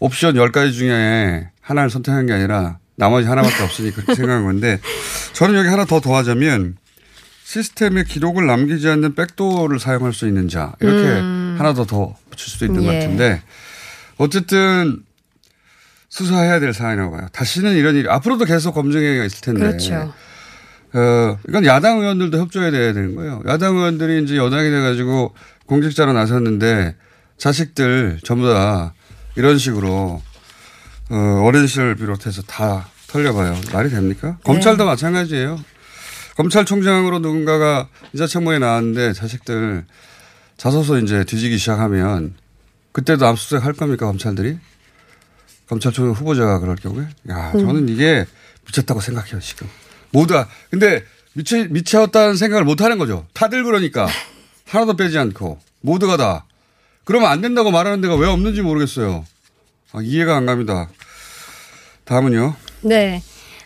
[0.00, 4.80] 옵션 10가지 중에 하나를 선택한 게 아니라 나머지 하나밖에 없으니 그렇게 생각한 건데
[5.32, 6.76] 저는 여기 하나 더 더하자면
[7.42, 11.37] 시스템에 기록을 남기지 않는 백도어를 사용할 수 있는 자 이렇게 음.
[11.58, 12.98] 하나 더 더 붙일 수도 있는 것 예.
[13.00, 13.42] 같은데
[14.16, 15.02] 어쨌든
[16.08, 17.28] 수사해야 될 사안이라고 봐요.
[17.32, 19.60] 다시는 이런 일이 앞으로도 계속 검증회의가 있을 텐데.
[19.60, 20.12] 그렇죠.
[20.94, 23.42] 어, 이건 야당 의원들도 협조해야 되는 거예요.
[23.46, 25.34] 야당 의원들이 이제 여당이 돼가지고
[25.66, 26.96] 공직자로 나섰는데
[27.36, 28.94] 자식들 전부 다
[29.36, 30.22] 이런 식으로
[31.10, 33.56] 어, 어린 시절 비롯해서 다 털려봐요.
[33.72, 34.38] 말이 됩니까?
[34.44, 35.62] 검찰도 마찬가지예요.
[36.36, 39.84] 검찰총장으로 누군가가 인사청문회 나왔는데 자식들
[40.58, 42.34] 자소서 이제 뒤지기 시작하면
[42.92, 44.58] 그때도 압수수색 할 겁니까 검찰들이?
[45.68, 47.06] 검찰총장 후보자가 그럴 경우에?
[47.30, 47.60] 야, 음.
[47.60, 48.26] 저는 이게
[48.66, 49.68] 미쳤다고 생각해요, 지금.
[50.10, 50.48] 모두가.
[50.70, 53.26] 근데 미쳐, 미쳤다는 생각을 못 하는 거죠.
[53.34, 54.08] 다들 그러니까.
[54.66, 55.58] 하나도 빼지 않고.
[55.80, 56.44] 모두가 다.
[57.04, 59.24] 그러면 안 된다고 말하는 데가 왜 없는지 모르겠어요.
[59.92, 60.90] 아, 이해가 안 갑니다.
[62.04, 62.56] 다음은요.
[62.82, 63.22] 네.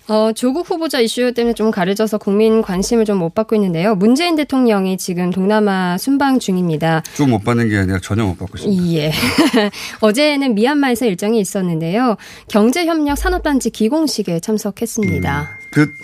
[0.08, 3.94] 어, 조국 후보자 이슈 때문에 좀 가려져서 국민 관심을 좀 못 받고 있는데요.
[3.94, 7.02] 문재인 대통령이 지금 동남아 순방 중입니다.
[7.14, 8.84] 좀못 받는 게 아니라 전혀 못 받고 있습니다.
[8.94, 9.12] 예.
[10.00, 12.16] 어제는 미얀마에서 일정이 있었는데요.
[12.48, 15.58] 경제협력 산업단지 기공식에 참석했습니다.
[15.70, 15.94] 그,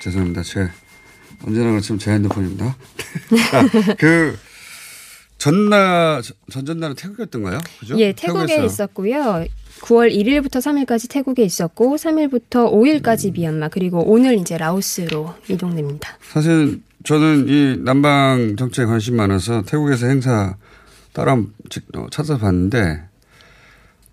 [0.00, 0.42] 죄송합니다.
[0.42, 0.68] 제,
[1.46, 2.76] 언제나 그렇지만 제 핸드폰입니다.
[3.50, 4.38] 자, 그,
[5.36, 7.58] 전날, 전전날은 태국이었던가요?
[7.80, 7.98] 그죠?
[7.98, 8.64] 예, 태국에 태국에서.
[8.64, 9.44] 있었고요.
[9.80, 16.16] 9월 1일부터 3일까지 태국에 있었고 3일부터 5일까지 미얀마 그리고 오늘 이제 라오스로 이동됩니다.
[16.32, 20.56] 사실 저는 이 남방 정치에 관심 많아서 태국에서 행사
[21.12, 21.36] 따라
[21.68, 23.02] 직- 어, 찾아봤는데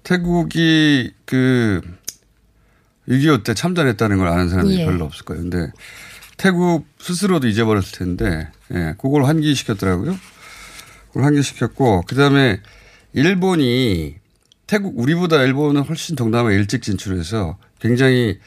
[0.04, 1.82] 태국이 그
[3.08, 4.86] 6.25 때 참전했다는 걸 아는 사람이 예.
[4.86, 5.41] 별로 없을 거예요.
[5.43, 5.71] 근데
[6.38, 10.15] 태국 스스로도 잊어버렸을 텐데, 예, 그걸 환기시켰더라고요.
[11.10, 12.60] 그걸 환기시켰고, 그 다음에
[13.13, 14.15] 일본이
[14.72, 18.40] 태국, 우리보다 일본은 훨씬 동남아 일찍 진출해서 굉장히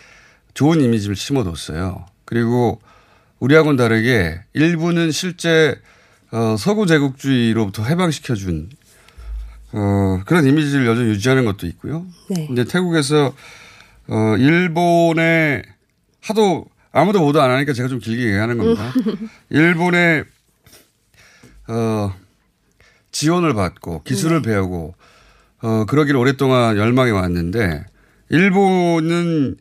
[0.55, 2.07] 좋은 이미지를 심어뒀어요.
[2.25, 2.81] 그리고
[3.41, 5.79] 우리하고는 다르게 일본은 실제
[6.31, 8.71] 어, 서구 제국주의로부터 해방시켜준
[9.73, 12.07] 어, 그런 이미지를 여전히 유지하는 것도 있고요.
[12.31, 12.47] 네.
[12.47, 13.35] 근데 태국에서
[14.09, 15.63] 어, 일본의
[16.23, 18.95] 하도 아무도 보도 안 하니까 제가 좀 길게 얘기하는 겁니다.
[19.51, 20.25] 일본의
[21.69, 22.15] 어,
[23.13, 24.95] 지원을 받고 기술을 배우고
[25.64, 27.87] 어, 그러기를 오랫동안 열망해 왔는데
[28.29, 29.57] 일본은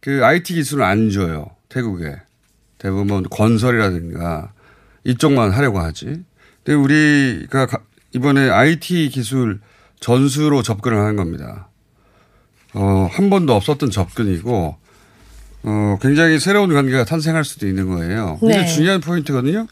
[0.00, 1.46] 그 IT 기술을 안 줘요.
[1.70, 2.14] 태국에.
[2.76, 4.52] 대부분 뭐 건설이라든가
[5.04, 6.22] 이쪽만 하려고 하지.
[6.62, 7.78] 근데 우리가 가-
[8.14, 9.60] 이번에 IT 기술
[10.00, 11.68] 전수로 접근을 하는 겁니다.
[12.74, 14.76] 어, 한 번도 없었던 접근이고,
[15.62, 18.38] 어, 굉장히 새로운 관계가 탄생할 수도 있는 거예요.
[18.42, 18.66] 네.
[18.66, 19.66] 중요한 포인트거든요.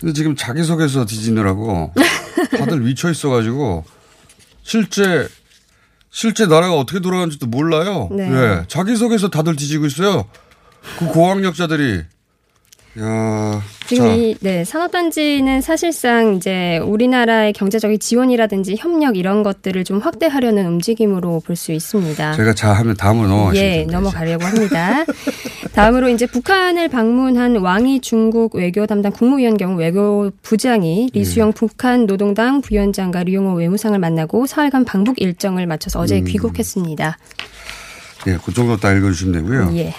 [0.00, 1.92] 근데 지금 자기소개서 뒤지느라고
[2.56, 3.84] 다들 미쳐 있어가지고
[4.62, 5.28] 실제
[6.10, 8.08] 실제 나라가 어떻게 돌아가는지도 몰라요.
[8.12, 8.30] 네.
[8.30, 10.28] 예, 자기소개서 다들 뒤지고 있어요.
[10.98, 12.02] 그 고학력자들이.
[13.00, 19.98] 야, 지금 자, 이 네, 산업단지는 사실상 이제 우리나라의 경제적인 지원이라든지 협력 이런 것들을 좀
[19.98, 22.32] 확대하려는 움직임으로 볼 수 있습니다.
[22.34, 23.98] 제가 자 하면 다음으로 예, 됩니다.
[23.98, 25.04] 넘어가려고 합니다.
[25.72, 33.22] 다음으로 이제 북한을 방문한 왕이 중국 외교 담당 국무위원 경우 외교부장이 리수영 북한 노동당 부위원장과
[33.22, 36.24] 류용호 외무상을 만나고 사흘간 방북 일정을 마쳐서 어제 음.
[36.24, 37.16] 귀국했습니다.
[38.26, 39.72] 예, 그 정도 다 읽어주시면 되고요.
[39.76, 39.94] 예.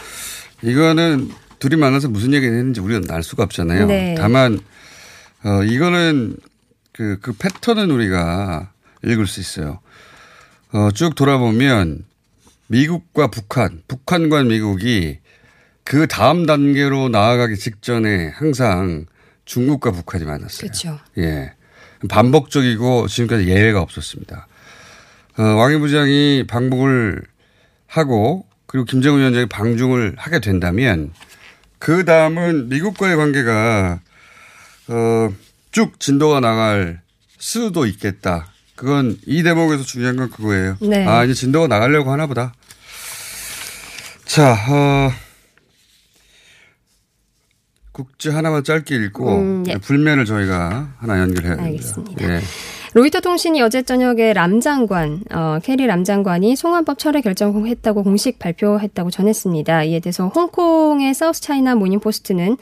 [0.62, 1.30] 이거는
[1.64, 3.86] 둘이 만나서 무슨 얘기를 했는지 우리는 알 수가 없잖아요.
[3.86, 4.16] 네.
[4.18, 4.60] 다만,
[5.46, 6.36] 어, 이거는
[6.92, 8.70] 그, 그 패턴은 우리가
[9.02, 9.80] 읽을 수 있어요.
[10.74, 12.04] 어, 쭉 돌아보면
[12.68, 15.20] 미국과 북한, 북한과 미국이
[15.86, 19.06] 그 다음 단계로 나아가기 직전에 항상
[19.46, 20.68] 중국과 북한이 만났어요.
[20.68, 21.00] 그렇죠.
[21.18, 21.54] 예.
[22.10, 24.48] 반복적이고 지금까지 예외가 없었습니다.
[25.38, 27.22] 어, 왕이 부장이 방북을
[27.88, 31.14] 하고 그리고 김정은 위원장이 방중을 하게 된다면
[31.84, 34.00] 그 다음은 미국과의 관계가
[34.88, 35.34] 어,
[35.74, 37.02] 쭉 진도가 나갈
[37.38, 38.48] 수도 있겠다.
[38.78, 40.78] 그건 이 대목에서 중요한 건 그거예요.
[40.80, 41.06] 네.
[41.06, 42.54] 아 이제 진도가 나가려고 하나 보다.
[44.24, 45.12] 자, 어,
[47.92, 49.76] 국제 하나만 짧게 읽고 음, 예.
[49.76, 51.64] 불면을 저희가 하나 연결해야 됩니다.
[51.66, 52.34] 알겠습니다.
[52.34, 52.42] 예.
[52.96, 59.10] 로이터 통신이 어제 저녁에 람 장관, 어, 캐리 람 장관이 송환법 철회 결정했다고 공식 발표했다고
[59.10, 59.86] 전했습니다.
[59.86, 62.56] 이에 대해서 홍콩의 사우스 차이나 모닝 포스트는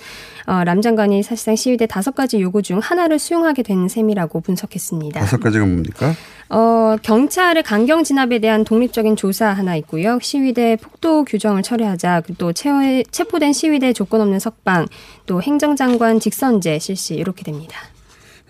[0.47, 5.19] 어, 람 장관이 사실상 시위대 다섯 가지 요구 중 하나를 수용하게 된 셈이라고 분석했습니다.
[5.19, 6.13] 다섯 가지가 뭡니까?
[6.47, 10.17] 어, 경찰의 강경 진압에 대한 독립적인 조사 하나 있고요.
[10.21, 14.87] 시위대 폭도 규정을 철회하자, 또 체포, 체포된 시위대 조건 없는 석방,
[15.25, 17.90] 또 행정장관 직선제 실시 이렇게 됩니다.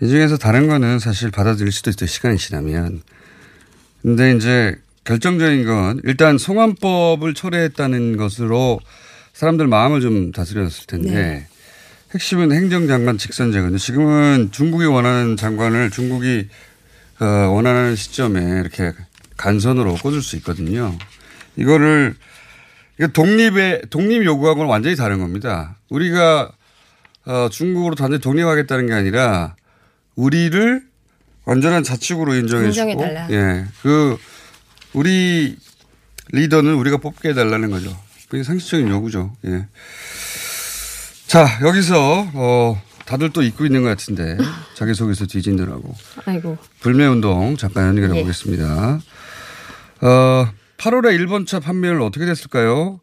[0.02, 2.08] 이 중에서 다른 거는 사실 받아들일 수도 있어요.
[2.08, 3.02] 시간이 지나면.
[4.02, 8.80] 근데 이제 결정적인 건 일단 송환법을 철회했다는 것으로
[9.32, 11.46] 사람들 마음을 좀 다스렸을 텐데 네.
[12.14, 13.78] 핵심은 행정장관 직선제거든요.
[13.78, 16.48] 지금은 중국이 원하는 장관을 중국이
[17.20, 18.92] 어, 원하는 시점에 이렇게
[19.36, 20.98] 간선으로 꽂을 수 있거든요.
[21.54, 22.16] 이거를
[22.98, 25.76] 이거 독립의 독립 요구하고는 완전히 다른 겁니다.
[25.90, 26.50] 우리가
[27.24, 29.54] 어, 중국으로 완전히 독립하겠다는 게 아니라
[30.14, 30.82] 우리를
[31.44, 33.30] 완전한 자축으로 인정해 주고 인정해달라.
[33.30, 33.66] 예.
[33.82, 34.16] 그
[34.92, 35.56] 우리
[36.32, 37.96] 리더는 우리가 뽑게 해 달라는 거죠.
[38.28, 39.32] 그게 상식적인 요구죠.
[39.46, 39.66] 예.
[41.26, 44.36] 자, 여기서 어 다들 또 잊고 있는 것 같은데
[44.74, 45.94] 자기 소개서 뒤진느라고
[46.26, 46.56] 아이고.
[46.80, 48.22] 불매 운동 잠깐 연결해 예.
[48.22, 49.00] 보겠습니다.
[50.02, 50.48] 어,
[50.78, 53.00] 8월에 일본차 판매율 어떻게 됐을까요?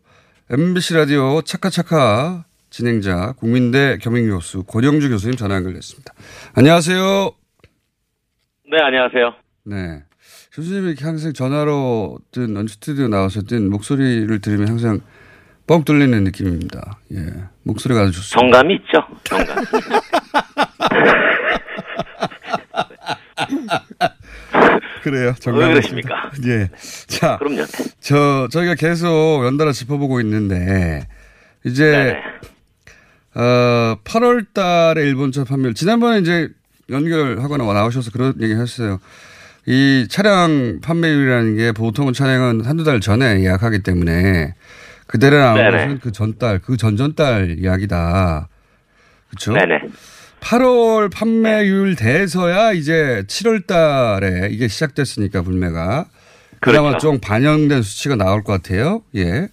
[0.50, 6.14] MBC 라디오 차카차카 진행자 국민대 겸임교수 권영주 교수님 전화 연결됐습니다.
[6.56, 7.32] 안녕하세요.
[8.72, 9.34] 네, 안녕하세요.
[9.66, 10.04] 네.
[10.54, 15.02] 교수님이 항상 전화로든 언 스튜디오 나와서든 목소리를 들으면 항상
[15.68, 17.00] 뻥 뚫리는 느낌입니다.
[17.14, 17.18] 예.
[17.64, 18.40] 목소리가 아주 좋습니다.
[18.40, 19.00] 정감이 있죠.
[19.24, 19.64] 정감.
[25.04, 25.28] 그래요.
[25.28, 25.70] 왜 정감.
[25.72, 26.32] 그러십니까?
[26.48, 26.70] 예.
[27.08, 27.38] 자.
[27.38, 27.66] 그럼요.
[28.00, 31.08] 저, 저희가 계속 연달아 짚어보고 있는데,
[31.66, 32.18] 이제,
[33.36, 36.50] 어, 8월 달에 일본차 판매율, 지난번에 이제
[36.90, 39.00] 연결하거나 나오셔서 그런 얘기 하셨어요.
[39.66, 44.56] 이 차량 판매율이라는 게 보통은 차량은 한두 달 전에 예약하기 때문에
[45.06, 45.72] 그대로 나온.
[45.72, 48.48] 것은 그 전달, 그 전전달 이야기다.
[49.30, 49.54] 그렇죠?
[49.54, 49.82] 네네.
[50.40, 56.06] 8월 판매율 돼서야 이제 7월 달에 이게 시작됐으니까 불매가
[56.62, 57.08] 그나마 그렇죠.
[57.08, 59.02] 좀 반영된 수치가 나올 것 같아요.
[59.16, 59.50] 예.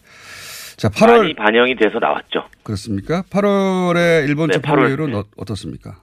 [0.76, 2.44] 자, 8월 많이 반영이 돼서 나왔죠.
[2.62, 3.22] 그렇습니까?
[3.30, 4.76] 8월에 일본차 네, 8월.
[4.76, 5.96] 판매율은 어, 어떻습니까?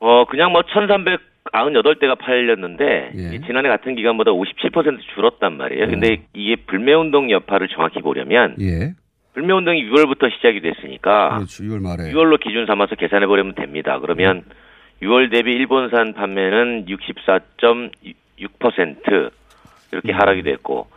[0.00, 3.34] 어, 그냥 뭐 1398대가 팔렸는데, 예.
[3.34, 5.86] 이 지난해 같은 기간보다 57% 줄었단 말이에요.
[5.86, 8.92] 근데 이게 불매 운동 여파를 정확히 보려면, 예.
[9.32, 11.64] 불매 운동이 6월부터 시작이 됐으니까, 그렇죠.
[11.64, 12.12] 6월 말에.
[12.12, 13.98] 6월로 기준 삼아서 계산해 보려면 됩니다.
[14.00, 14.42] 그러면
[15.02, 19.30] 6월 대비 일본산 판매는 64.6%
[19.92, 20.88] 이렇게 하락이 됐고,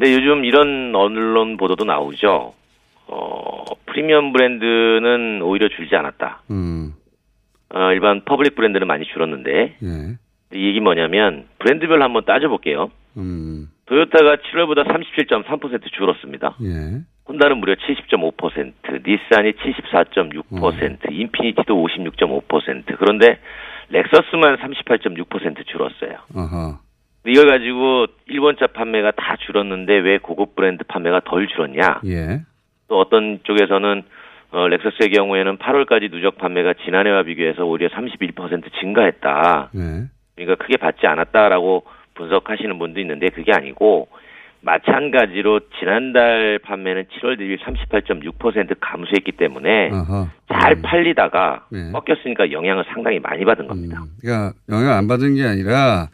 [0.00, 2.54] 근데 요즘 이런 언론 보도도 나오죠.
[3.06, 6.40] 어, 프리미엄 브랜드는 오히려 줄지 않았다.
[6.50, 6.94] 음.
[7.68, 10.56] 어, 일반 public 브랜드는 많이 줄었는데, 예.
[10.56, 12.90] 이 얘기 뭐냐면, 브랜드별로 한번 따져볼게요.
[13.18, 13.68] 음.
[13.84, 16.56] 토요타가 7월보다 37.3% 줄었습니다.
[16.62, 17.02] 예.
[17.28, 22.96] 혼다는 무려 70.5%, 닛산이 74.6%, 인피니티도 56.5%.
[22.96, 23.38] 그런데
[23.90, 26.20] 렉서스만 38.6% 줄었어요.
[26.34, 26.78] 아하.
[27.30, 32.00] 이걸 가지고 일본차 판매가 다 줄었는데 왜 고급 브랜드 판매가 덜 줄었냐?
[32.06, 32.40] 예.
[32.88, 34.02] 또 어떤 쪽에서는
[34.52, 39.70] 어, 렉서스의 경우에는 8월까지 누적 판매가 지난해와 비교해서 오히려 31% 증가했다.
[39.76, 39.80] 예.
[40.34, 44.08] 그러니까 크게 받지 않았다라고 분석하시는 분도 있는데 그게 아니고
[44.62, 50.30] 마찬가지로 지난달 판매는 7월 대비 38.6% 감소했기 때문에 아하.
[50.52, 51.92] 잘 팔리다가 네.
[51.92, 54.02] 꺾였으니까 영향을 상당히 많이 받은 겁니다.
[54.20, 56.08] 그러니까 영향 안 받은 게 아니라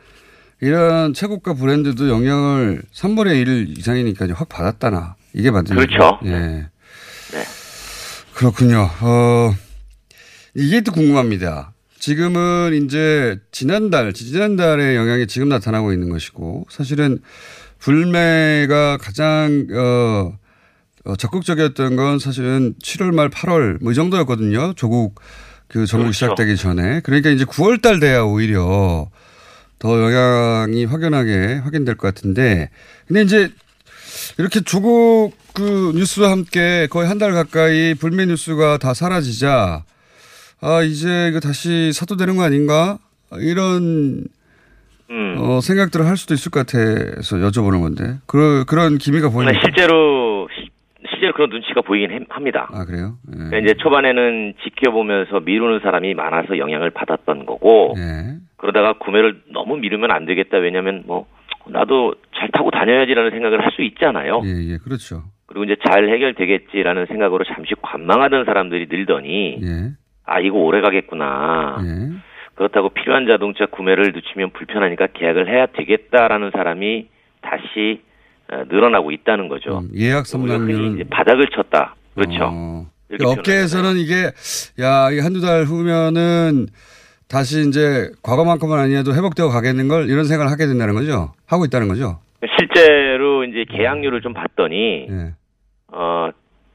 [0.61, 5.17] 이런 최고가 브랜드도 영향을 3분의 1 이상이니까 확 받았다나.
[5.35, 5.75] 이게 맞죠.
[5.75, 6.19] 그렇죠.
[6.25, 6.67] 예.
[8.35, 8.89] 그렇군요.
[9.01, 9.55] 어,
[10.55, 11.73] 이게 또 궁금합니다.
[11.99, 17.19] 지금은 이제 지난달, 지난달의 영향이 지금 나타나고 있는 것이고 사실은
[17.79, 20.33] 불매가 가장, 어,
[21.05, 24.73] 어, 적극적이었던 건 사실은 7월 말 8월 뭐 이 정도였거든요.
[24.75, 25.21] 조국
[25.69, 26.13] 그 정부 그렇죠.
[26.13, 27.01] 시작되기 전에.
[27.01, 29.09] 그러니까 이제 9월 달 돼야 오히려
[29.79, 32.71] 더 영향이 확연하게 확인될 것 같은데.
[33.07, 33.51] 근데 이제
[34.39, 39.85] 이렇게 조국 그 뉴스와 함께 거의 한 달 가까이 불매 뉴스가 다 사라지자
[40.61, 42.99] 아 이제 이거 다시 사도되는 거 아닌가?
[43.39, 44.25] 이런
[45.11, 45.37] 음.
[45.39, 48.19] 어, 생각들을 할 수도 있을 것 같아서 여쭤보는 건데.
[48.27, 50.16] 그 그런 기미가 네, 보이는 실제로 시-
[51.17, 52.69] 실제로 그런 눈치가 보이긴 햄- 합니다.
[52.73, 53.15] 아 그래요?
[53.33, 53.37] 예.
[53.37, 58.37] 그러니까 이제 초반에는 지켜보면서 미루는 사람이 많아서 영향을 받았던 거고 예.
[58.59, 60.59] 그러다가 구매를 너무 미루면 안 되겠다.
[60.59, 61.27] 왜냐하면 뭐
[61.69, 64.41] 나도 잘 타고 다녀야지라는 생각을 할 수 있잖아요.
[64.45, 65.23] 예, 예, 그렇죠.
[65.47, 69.91] 그리고 이제 잘 해결되겠지라는 생각으로 잠시 관망하던 사람들이 늘더니 예.
[70.25, 71.79] 아 이거 오래 가겠구나.
[71.83, 72.17] 예.
[72.55, 77.09] 그렇다고 필요한 자동차 구매를 늦추면 불편하니까 계약을 해야 되겠다라는 사람이
[77.43, 78.07] 다시 어,
[78.69, 79.83] 늘어나고 있다는 거죠.
[79.95, 81.95] 예약 흔히 선남률은 이제 바닥을 쳤다.
[82.15, 82.51] 그렇죠.
[82.53, 82.87] 어.
[83.23, 84.33] 업계에서는 이게
[84.81, 86.67] 야 이게 한두 달 후면은
[87.29, 91.33] 다시 이제 과거만큼은 아니어도 회복되어 가겠는 걸 이런 생각을 하게 된다는 거죠.
[91.47, 92.21] 하고 있다는 거죠.
[92.59, 95.35] 실제로 이제 계약률을 좀 봤더니 예.
[95.89, 96.31] 어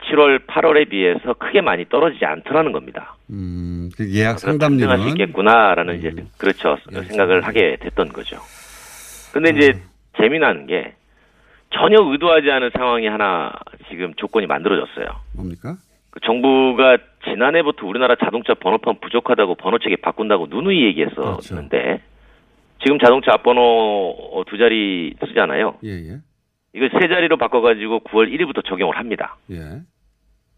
[0.10, 3.16] 7월, 8월에 비해서 크게 많이 떨어지지 않더라는 겁니다.
[3.30, 5.08] 음, 그 예약 상담률은 음.
[5.10, 8.38] 있겠구나라는 이제 그렇죠 생각을 하게 됐던 거죠.
[9.32, 9.82] 근데 이제 음.
[10.18, 10.96] 재미나는 게
[11.74, 13.52] 전혀 의도하지 않은 상황이 하나
[13.90, 15.08] 지금 조건이 만들어졌어요.
[15.36, 15.76] 뭡니까?
[16.10, 22.04] 그 정부가 지난해부터 우리나라 자동차 번호판 부족하다고 번호체계 바꾼다고 누누이 얘기했었는데 그렇죠.
[22.84, 23.62] 지금 자동차 앞번호
[24.34, 25.78] 어, 두 자리 쓰잖아요.
[25.86, 26.18] 예, 예.
[26.74, 29.38] 이거 세 자리로 바꿔가지고 9월 1일부터 적용을 합니다.
[29.52, 29.82] 예.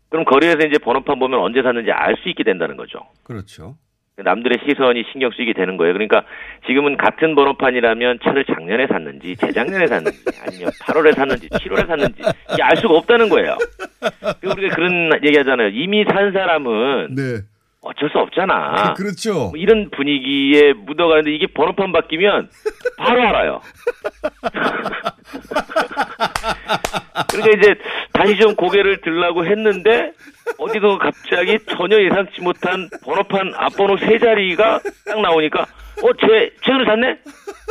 [0.09, 2.99] 그럼 거리에서 이제 번호판 보면 언제 샀는지 알 수 있게 된다는 거죠.
[3.23, 3.75] 그렇죠.
[4.17, 5.93] 남들의 시선이 신경 쓰이게 되는 거예요.
[5.93, 6.23] 그러니까
[6.67, 12.21] 지금은 같은 번호판이라면 차를 작년에 샀는지 재작년에 샀는지 아니면 8월에 샀는지 7월에 샀는지
[12.53, 13.57] 이게 알 수가 없다는 거예요.
[14.39, 15.69] 그리고 우리가 그런 얘기 하잖아요.
[15.69, 17.39] 이미 산 사람은 네.
[17.81, 18.93] 어쩔 수 없잖아.
[18.93, 19.33] 그렇죠.
[19.33, 22.49] 뭐 이런 분위기에 묻어가는데 이게 번호판 바뀌면
[22.97, 23.61] 바로 알아요.
[27.29, 27.75] 그러니까 이제
[28.13, 30.13] 다시 좀 고개를 들라고 했는데
[30.57, 35.65] 어디서 갑자기 전혀 예상치 못한 번호판 앞번호 세 자리가 딱 나오니까
[36.01, 37.17] 어쟤 최근에 샀네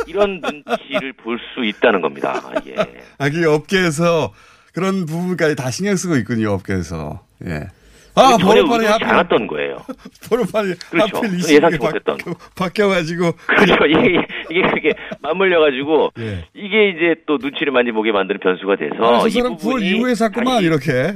[0.07, 2.41] 이런 눈치를 볼 수 있다는 겁니다.
[2.67, 2.75] 예.
[3.17, 4.33] 아, 그게 업계에서
[4.73, 7.23] 그런 부분까지 다 신경 쓰고 있군요, 업계에서.
[7.45, 7.67] 예.
[8.15, 9.77] 아, 의도치 하필, 않았던 거예요.
[10.29, 11.21] 번호판이 그렇죠.
[11.49, 12.17] 예상치 못했던.
[12.17, 13.31] 바뀌어- 바뀌어 가지고.
[13.47, 13.73] 그렇죠.
[13.87, 16.45] 이게, 이게 그게 맞물려 가지고 예.
[16.53, 20.13] 이게 이제 또 눈치를 많이 보게 만드는 변수가 돼서 아, 저이 사람 9월 부분이 이후에
[20.15, 21.15] 샀구만, 다시- 이렇게.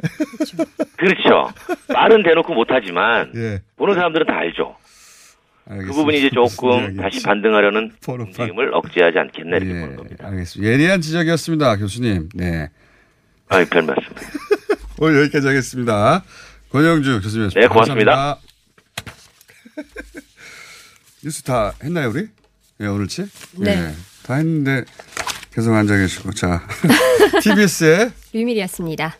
[0.98, 1.50] 그렇죠.
[1.94, 3.62] 말은 대놓고 못 하지만 예.
[3.78, 4.76] 보는 사람들은 다 알죠.
[5.66, 5.96] 그 알겠습니다.
[5.98, 7.02] 부분이 이제 조금 이야기인지.
[7.02, 7.92] 다시 반등하려는.
[8.08, 10.28] 움직임을 억제하지 않겠나 이렇게 예, 보는 겁니다.
[10.30, 10.72] 알겠습니다.
[10.74, 12.30] 예리한 지적이었습니다, 교수님.
[12.34, 12.70] 네.
[13.50, 14.04] 아이, 별 말씀.
[15.00, 16.24] 오늘 여기까지 하겠습니다.
[16.72, 17.60] 권영주 교수님이었습니다.
[17.60, 18.12] 네, 고맙습니다.
[18.12, 18.48] 감사합니다.
[21.24, 22.28] 뉴스 다 했나요, 우리?
[22.82, 23.28] 예, 오늘치?
[23.54, 23.72] 네.
[23.72, 24.84] 예, 다 했는데
[25.52, 26.34] 계속 앉아 계시고.
[26.34, 26.68] 자,
[27.42, 29.18] TBS의 류밀이었습니다.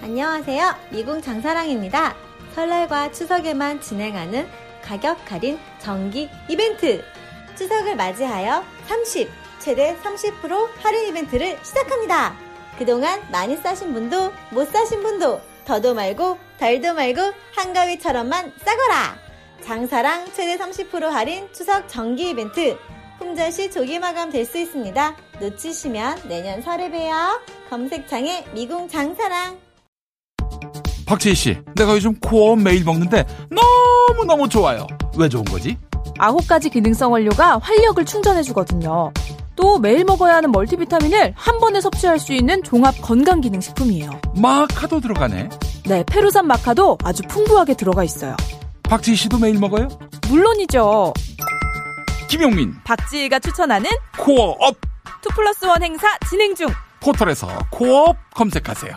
[0.00, 0.74] 안녕하세요.
[0.92, 2.16] 미궁 장사랑입니다.
[2.54, 4.48] 설날과 추석에만 진행하는
[4.82, 7.04] 가격 할인 정기 이벤트.
[7.56, 12.36] 추석을 맞이하여 30, 최대 30% 할인 이벤트를 시작합니다.
[12.78, 17.20] 그동안 많이 싸신 분도 못 싸신 분도 더도 말고 덜도 말고
[17.54, 19.18] 한가위처럼만 싸거라.
[19.62, 22.78] 장사랑 최대 30% 할인 추석 정기 이벤트.
[23.18, 25.14] 품절시 조기 마감 될 수 있습니다.
[25.40, 27.42] 놓치시면 내년 설에 봬요.
[27.68, 29.58] 검색창에 미궁 장사랑.
[31.04, 34.86] 박재희 씨, 내가 요즘 코어 매일 먹는데 너무너무 좋아요.
[35.18, 35.76] 왜 좋은 거지?
[36.18, 39.12] 아홉 가지 기능성 원료가 활력을 충전해주거든요.
[39.58, 44.08] 또 매일 먹어야 하는 멀티비타민을 한 번에 섭취할 수 있는 종합 건강기능식품이에요.
[44.36, 45.48] 마카도 들어가네.
[45.88, 48.36] 네, 페루산 마카도 아주 풍부하게 들어가 있어요.
[48.84, 49.88] 박재희 씨도 매일 먹어요?
[50.28, 51.12] 물론이죠.
[52.28, 54.76] 김용민, 박지희가 추천하는 코어업
[55.22, 56.68] two plus one 행사 진행 중.
[57.00, 58.92] 포털에서 코어업 검색하세요.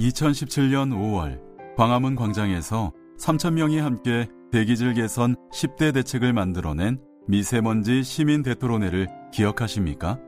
[0.00, 1.38] 2017년 5월
[1.76, 6.98] 광화문 광장에서 3,000명이 함께 대기질 개선 10대 대책을 만들어낸
[7.30, 10.18] 미세먼지 시민 대토론회를 기억하십니까?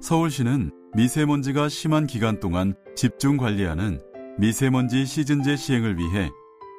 [0.00, 4.00] 서울시는 미세먼지가 심한 기간 동안 집중 관리하는
[4.38, 6.30] 미세먼지 시즌제 시행을 위해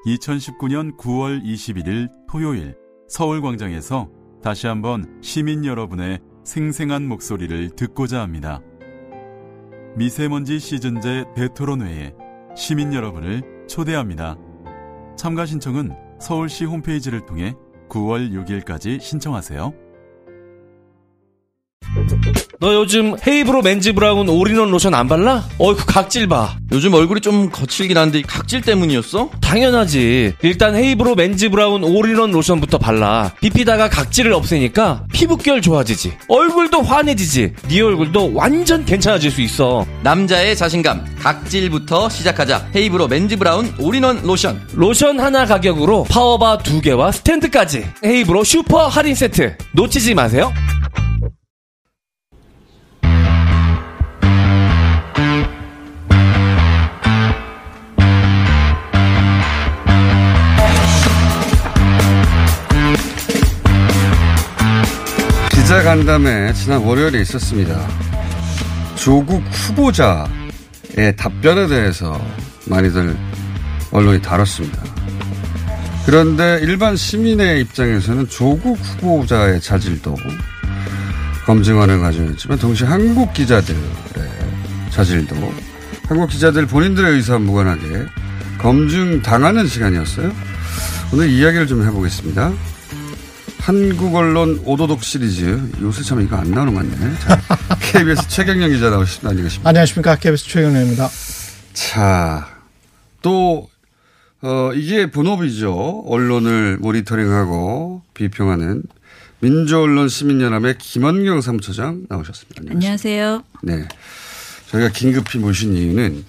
[0.08, 2.76] 2019년 9월 21일 토요일
[3.08, 4.10] 서울광장에서
[4.42, 8.62] 다시 한번 시민 여러분의 생생한 목소리를 듣고자 합니다.
[9.96, 12.16] 미세먼지 시즌제 대토론회에
[12.56, 14.38] 시민 여러분을 초대합니다.
[15.16, 17.54] 참가 신청은 서울시 홈페이지를 통해
[17.90, 19.85] 9월 6일까지 신청하세요.
[22.60, 25.44] 너 요즘 헤이브로 맨즈 브라운 올인원 로션 안 발라?
[25.58, 26.56] 어이구 각질 봐.
[26.72, 29.30] 요즘 얼굴이 좀 거칠긴 한데 각질 때문이었어?
[29.42, 30.36] 당연하지.
[30.42, 33.34] 일단 헤이브로 맨즈 브라운 올인원 로션부터 발라.
[33.42, 36.14] 비피다가 각질을 없애니까 피부결 좋아지지.
[36.28, 37.54] 얼굴도 환해지지.
[37.68, 39.86] 네 얼굴도 완전 괜찮아질 수 있어.
[40.02, 42.70] 남자의 자신감 각질부터 시작하자.
[42.76, 44.62] 헤이브로 맨즈 브라운 올인원 로션.
[44.74, 47.86] 로션 하나 가격으로 파워바 두 개와 스탠드까지.
[48.04, 49.58] 헤이브로 슈퍼 할인 세트.
[49.74, 50.52] 놓치지 마세요.
[65.76, 67.86] 기자 간담회 지난 월요일에 있었습니다.
[68.96, 72.18] 조국 후보자의 답변에 대해서
[72.66, 73.14] 많이들
[73.92, 74.82] 언론이 다뤘습니다.
[76.06, 80.16] 그런데 일반 시민의 입장에서는 조국 후보자의 자질도
[81.46, 83.78] 검증하는 과정이었지만 동시에 한국 기자들의
[84.92, 85.36] 자질도
[86.08, 88.06] 한국 기자들 본인들의 의사와 무관하게
[88.60, 90.32] 검증 당하는 시간이었어요.
[91.12, 92.54] 오늘 이야기를 좀 해보겠습니다.
[93.66, 97.18] 한국 언론 오도독 시리즈 요새 참 이거 안 나오는 것 같네.
[97.20, 97.42] 자,
[97.82, 99.30] KBS 최경영 기자 나오십니다.
[99.30, 99.70] 안녕하십니까?
[99.70, 100.16] 안녕하십니까.
[100.18, 101.10] KBS 최경영입니다.
[101.74, 102.48] 자,
[103.24, 103.68] 또
[104.44, 106.04] 어, 이게 본업이죠.
[106.06, 108.84] 언론을 모니터링하고 비평하는
[109.40, 112.62] 민주언론 시민연합의 김원경 사무처장 나오셨습니다.
[112.70, 113.44] 안녕하세요.
[113.64, 113.88] 네.
[114.70, 116.24] 저희가 긴급히 모신 이유는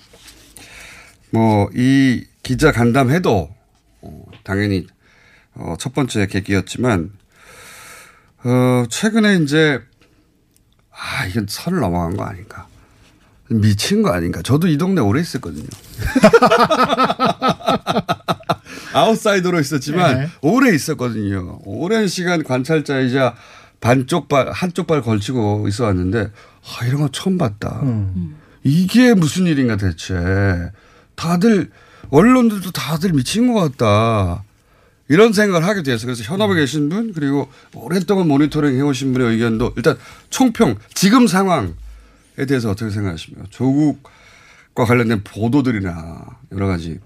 [1.32, 3.50] 뭐 이 기자 간담회도
[4.00, 4.86] 어, 당연히
[5.54, 7.10] 어, 첫 번째 계기였지만
[8.44, 9.80] 어, 최근에 이제
[10.90, 12.66] 아 이건 선을 넘어간 거 아닌가
[13.48, 15.66] 미친 거 아닌가 저도 이 동네 오래 있었거든요.
[18.92, 20.28] 아웃사이더로 있었지만 네.
[20.40, 21.58] 오래 있었거든요.
[21.64, 23.34] 오랜 시간 관찰자이자
[23.80, 26.30] 반쪽 발 한쪽 발 걸치고 있어 왔는데
[26.80, 27.80] 아 이런 거 처음 봤다.
[27.82, 28.36] 음.
[28.64, 30.14] 이게 무슨 일인가 대체.
[31.14, 31.70] 다들
[32.10, 34.42] 언론들도 다들 미친 것 같다.
[35.08, 39.96] 이런 생각을 하게 돼서 그래서 현업에 계신 분 그리고 오랫동안 모니터링 해오신 분의 의견도 일단
[40.30, 41.72] 총평 지금 상황에
[42.48, 43.46] 대해서 어떻게 생각하십니까?
[43.50, 46.98] 조국과 관련된 보도들이나 여러 가지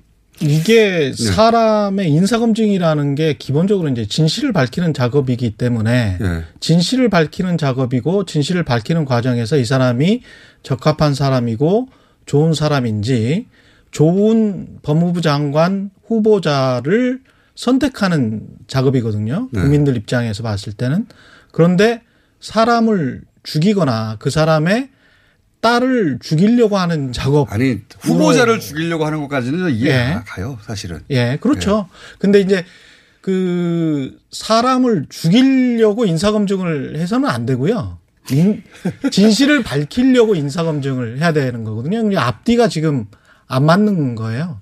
[0.43, 1.33] 이게 네.
[1.33, 6.45] 사람의 인사검증이라는 게 기본적으로 이제 진실을 밝히는 작업이기 때문에 예.
[6.61, 10.23] 진실을 밝히는 작업이고 진실을 밝히는 과정에서 이 사람이
[10.63, 11.89] 적합한 사람이고
[12.25, 13.49] 좋은 사람인지
[13.91, 17.21] 좋은 법무부 장관 후보자를
[17.61, 19.51] 선택하는 작업이거든요.
[19.53, 19.61] 네.
[19.61, 21.07] 국민들 입장에서 봤을 때는.
[21.53, 22.01] 그런데
[22.41, 24.89] 사람을 죽이거나 그 사람의
[25.61, 27.53] 딸을 죽이려고 하는 작업.
[27.53, 30.23] 아니 후보자를 죽이려고 하는 것까지는 이해가 예.
[30.27, 31.01] 가요 사실은.
[31.11, 31.91] 예, 그렇죠.
[32.19, 32.65] 근데 이제
[33.21, 37.99] 그 사람을 죽이려고 인사검증을 해서는 안 되고요.
[38.31, 38.63] 인-
[39.13, 42.19] 진실을 밝히려고 인사검증을 해야 되는 거거든요.
[42.19, 43.05] 앞뒤가 지금
[43.47, 44.59] 안 맞는 거예요.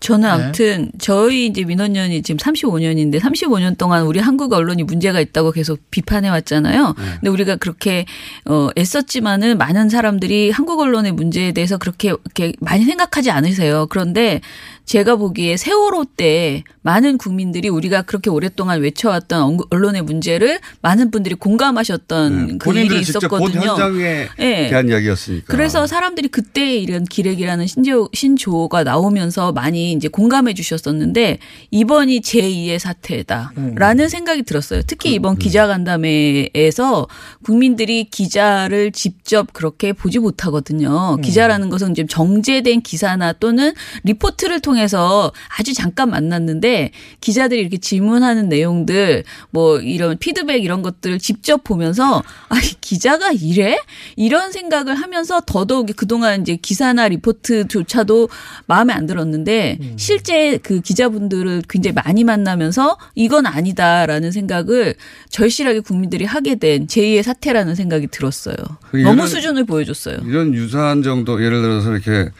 [0.00, 0.32] 저는 네.
[0.32, 6.28] 아무튼 저희 이제 민원연이 지금 35년인데 35년 동안 우리 한국 언론이 문제가 있다고 계속 비판해
[6.28, 6.94] 왔잖아요.
[6.96, 7.04] 네.
[7.14, 8.06] 근데 우리가 그렇게
[8.44, 13.86] 어 애썼지만은 많은 사람들이 한국 언론의 문제에 대해서 그렇게 이렇게 많이 생각하지 않으세요.
[13.88, 14.40] 그런데
[14.88, 21.34] 제가 보기에 세월호 때 많은 국민들이 우리가 그렇게 오랫동안 외쳐왔던 언- 언론의 문제를 많은 분들이
[21.34, 23.02] 공감하셨던 그 일이 네.
[23.02, 23.72] 직접 본 있었거든요.
[23.72, 24.68] 현장에 예.
[24.70, 25.44] 대한 이야기였으니까.
[25.46, 31.38] 그래서 사람들이 그때 이런 기레기라는 신조, 신조가 나오면서 많이 이제 공감해 주셨었는데
[31.70, 34.80] 이번이 제2의 사태다라는 생각이 들었어요.
[34.86, 37.06] 특히 이번 기자간담회에서
[37.44, 41.16] 국민들이 기자를 직접 그렇게 보지 못하거든요.
[41.18, 43.74] 기자라는 것은 이제 정제된 기사나 또는
[44.04, 51.18] 리포트를 통해 서 아주 잠깐 만났는데 기자들이 이렇게 질문하는 내용들 뭐 이런 피드백 이런 것들을
[51.18, 53.78] 직접 보면서 아, 이 기자가 이래?
[54.16, 58.28] 이런 생각을 하면서 더더욱 그동안 이제 기사나 리포트조차도
[58.66, 64.94] 마음에 안 들었는데 실제 그 기자분들을 굉장히 많이 만나면서 이건 아니다라는 생각을
[65.30, 68.56] 절실하게 국민들이 하게 된 제2의 사태라는 생각이 들었어요.
[68.90, 70.18] 그 너무 이런- 수준을 보여줬어요.
[70.24, 72.30] 이런 유사한 정도 예를 들어서 이렇게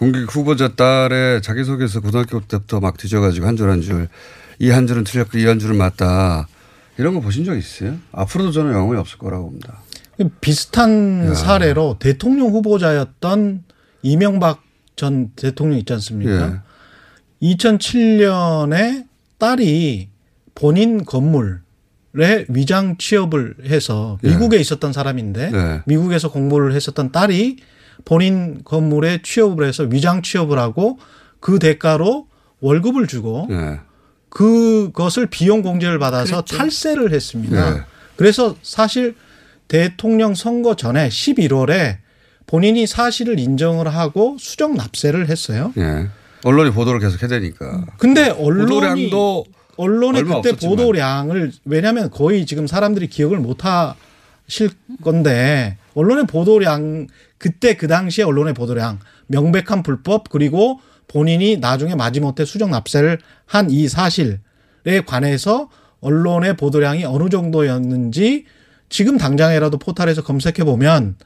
[0.00, 4.08] 공직 후보자 딸의 자기소개서 고등학교 때부터 막 뒤져가지고 한 줄 한 줄
[4.58, 6.48] 이 한 줄은 틀렸고 이 한 줄은 맞다
[6.98, 7.96] 이런 거 보신 적 있어요?
[8.12, 9.80] 앞으로도 저는 영혼이 없을 거라고 봅니다.
[10.40, 11.34] 비슷한 야.
[11.34, 13.64] 사례로 대통령 후보자였던
[14.02, 14.62] 이명박
[14.96, 16.60] 전 대통령 있지 않습니까?
[17.42, 17.46] 예.
[17.54, 19.06] 2007년에
[19.38, 20.08] 딸이
[20.54, 24.28] 본인 건물에 위장 취업을 해서 예.
[24.30, 25.80] 미국에 있었던 사람인데 네.
[25.86, 27.56] 미국에서 공부를 했었던 딸이
[28.04, 30.98] 본인 건물에 취업을 해서 위장 취업을 하고
[31.40, 32.26] 그 대가로
[32.60, 33.80] 월급을 주고 네.
[34.28, 36.56] 그것을 비용 공제를 받아서 그렇죠.
[36.56, 37.74] 탈세를 했습니다.
[37.74, 37.80] 네.
[38.16, 39.16] 그래서 사실
[39.68, 41.98] 대통령 선거 전에 11월에
[42.46, 45.72] 본인이 사실을 인정을 하고 수정 납세를 했어요.
[45.78, 46.08] 예.
[46.44, 47.86] 언론이 보도를 계속 해대니까.
[47.98, 49.44] 근데 언론이 보도량도
[49.76, 50.76] 언론의 그때 없었지만.
[50.76, 54.70] 보도량을 왜냐하면 거의 지금 사람들이 기억을 못 하실
[55.02, 57.06] 건데 언론의 보도량
[57.38, 63.88] 그때 그 당시에 언론의 보도량 명백한 불법 그리고 본인이 나중에 마지못해 수정 납세를 한 이
[63.88, 64.38] 사실에
[65.06, 65.68] 관해서
[66.00, 68.44] 언론의 보도량이 어느 정도였는지
[68.88, 71.16] 지금 당장이라도 포탈에서 검색해 보면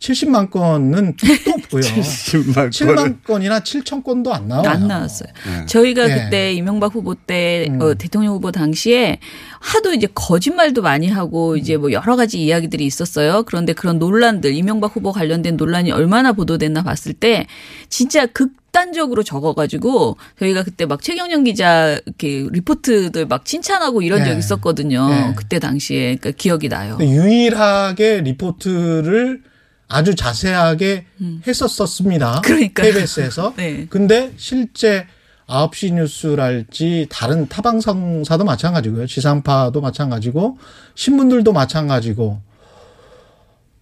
[0.00, 1.82] 70만 건은 또 없고요.
[1.82, 4.68] 70만 7만 건이나 7천 건도 안 나와요.
[4.68, 5.28] 안 나왔어요.
[5.66, 6.14] 저희가 예.
[6.14, 7.82] 그때 이명박 후보 때 음.
[7.82, 9.18] 어, 대통령 후보 당시에
[9.58, 13.42] 하도 이제 거짓말도 많이 하고 이제 뭐 여러 가지 이야기들이 있었어요.
[13.42, 17.46] 그런데 그런 논란들 이명박 후보 관련된 논란이 얼마나 보도됐나 봤을 때
[17.90, 24.30] 진짜 극단적으로 적어가지고 저희가 그때 막 최경영 기자 이렇게 리포트들 막 칭찬하고 이런 네.
[24.30, 25.08] 적 있었거든요.
[25.10, 25.34] 네.
[25.36, 26.96] 그때 당시에 그러니까 기억이 나요.
[26.98, 29.49] 유일하게 리포트를
[29.90, 31.04] 아주 자세하게
[31.46, 32.36] 했었었습니다.
[32.36, 32.42] 음.
[32.42, 32.92] 그러니까요.
[32.92, 33.52] KBS에서.
[33.58, 33.86] 네.
[33.90, 35.06] 근데 실제
[35.48, 39.06] 9시 뉴스랄지 다른 타방송사도 마찬가지고요.
[39.08, 40.58] 지상파도 마찬가지고
[40.94, 42.40] 신문들도 마찬가지고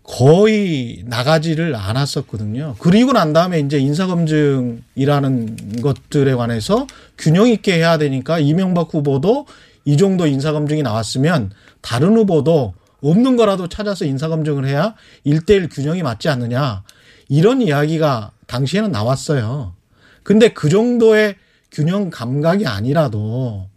[0.02, 2.76] 거의 나가지를 않았었거든요.
[2.78, 6.86] 그리고 난 다음에 이제 인사검증이라는 것들에 관해서
[7.18, 9.44] 균형 있게 해야 되니까 이명박 후보도
[9.84, 11.50] 이 정도 인사검증이 나왔으면
[11.82, 14.94] 다른 후보도 없는 거라도 찾아서 인사검증을 해야
[15.24, 16.82] 일대일 균형이 맞지 않느냐.
[17.28, 19.74] 이런 이야기가 당시에는 나왔어요.
[20.22, 21.36] 근데 그 정도의
[21.70, 23.68] 균형 감각이 아니라도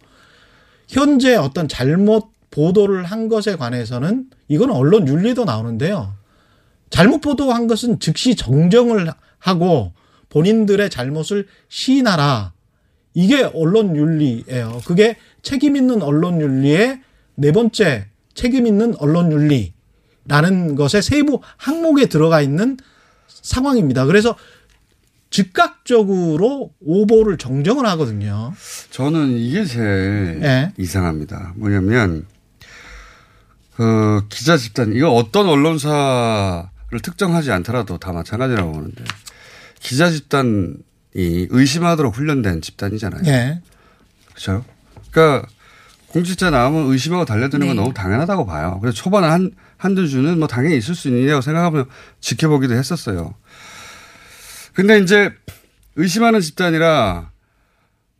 [0.88, 6.14] 현재 어떤 잘못 보도를 한 것에 관해서는 이건 언론 윤리도 나오는데요.
[6.90, 9.92] 잘못 보도한 것은 즉시 정정을 하고
[10.28, 12.52] 본인들의 잘못을 시인하라.
[13.14, 14.82] 이게 언론 윤리예요.
[14.86, 17.00] 그게 책임 있는 언론 윤리의
[17.34, 22.76] 네 번째 책임 있는 언론 윤리라는 것의 세부 항목에 들어가 있는
[23.28, 24.06] 상황입니다.
[24.06, 24.36] 그래서
[25.30, 28.52] 즉각적으로 오보를 정정을 하거든요.
[28.90, 30.72] 저는 이게 제일 예.
[30.78, 31.54] 이상합니다.
[31.56, 32.26] 뭐냐면
[33.78, 39.04] 어, 기자 집단 이거 어떤 언론사를 특정하지 않더라도 다 마찬가지라고 보는데
[39.80, 40.76] 기자 집단이
[41.14, 43.22] 의심하도록 훈련된 집단이잖아요.
[43.26, 43.60] 예.
[44.26, 44.64] 그렇죠.
[45.10, 45.48] 그러니까
[46.12, 47.82] 공직자 나오면 의심하고 달려드는 건 네.
[47.82, 48.78] 너무 당연하다고 봐요.
[48.80, 51.86] 그래서 초반에 한 한두 주는 뭐 당연히 있을 수 있느냐고 생각하면
[52.20, 53.34] 지켜보기도 했었어요.
[54.74, 55.32] 근데 이제
[55.96, 57.30] 의심하는 집단이라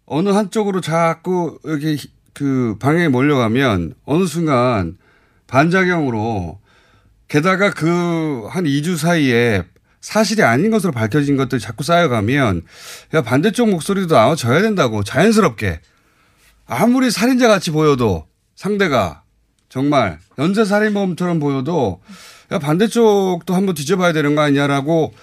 [0.06, 1.96] 어느 한쪽으로 자꾸 이렇게
[2.34, 4.96] 그 방향에 몰려가면 어느 순간
[5.46, 6.60] 반작용으로
[7.28, 9.64] 게다가 그 한 2주 사이에
[10.00, 12.62] 사실이 아닌 것으로 밝혀진 것들이 자꾸 쌓여가면
[13.14, 15.80] 야 반대쪽 목소리도 나와줘야 된다고 자연스럽게
[16.66, 19.22] 아무리 살인자 같이 보여도 상대가
[19.68, 22.00] 정말 연쇄 살인범처럼 보여도
[22.52, 25.14] 야 반대쪽도 한번 뒤져봐야 되는 거 아니냐라고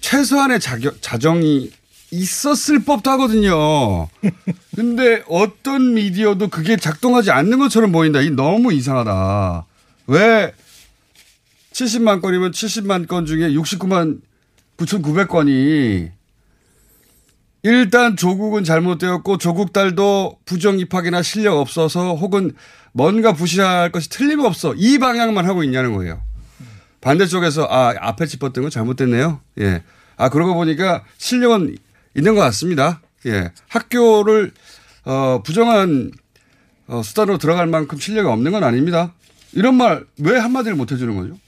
[0.00, 1.70] 최소한의 자격, 자정이
[2.10, 4.08] 있었을 법도 하거든요.
[4.76, 8.20] 근데 어떤 미디어도 그게 작동하지 않는 것처럼 보인다.
[8.20, 9.66] 이 너무 이상하다.
[10.08, 10.52] 왜
[11.72, 14.20] 70만 건이면 70만 건 중에 69만
[14.76, 16.10] 9,900건이
[17.62, 22.52] 일단 조국은 잘못되었고 조국 딸도 부정 입학이나 실력 없어서 혹은
[22.92, 26.20] 뭔가 부실할 것이 틀림없어 이 방향만 하고 있냐는 거예요.
[27.00, 29.40] 반대쪽에서 아 앞에 짚었던 건 잘못됐네요.
[29.60, 29.82] 예.
[30.16, 31.76] 아 그러고 보니까 실력은
[32.16, 33.00] 있는 것 같습니다.
[33.26, 33.50] 예.
[33.68, 34.52] 학교를
[35.04, 36.10] 어 부정한
[36.88, 39.14] 어, 수단으로 들어갈 만큼 실력이 없는 건 아닙니다.
[39.52, 41.38] 이런 말 왜 한마디를 못 해주는 거죠?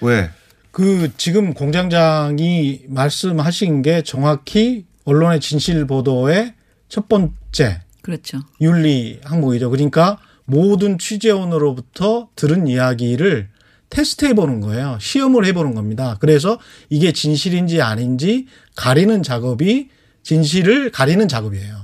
[0.00, 0.30] 왜?
[0.70, 6.54] 그 지금 공장장이 말씀하신 게 정확히 언론의 진실 보도의
[6.88, 8.40] 첫 번째 그렇죠.
[8.60, 9.70] 윤리 항목이죠.
[9.70, 13.48] 그러니까 모든 취재원으로부터 들은 이야기를
[13.90, 14.98] 테스트해 보는 거예요.
[15.00, 16.16] 시험을 해 보는 겁니다.
[16.20, 19.88] 그래서 이게 진실인지 아닌지 가리는 작업이
[20.22, 21.76] 진실을 가리는 작업이에요.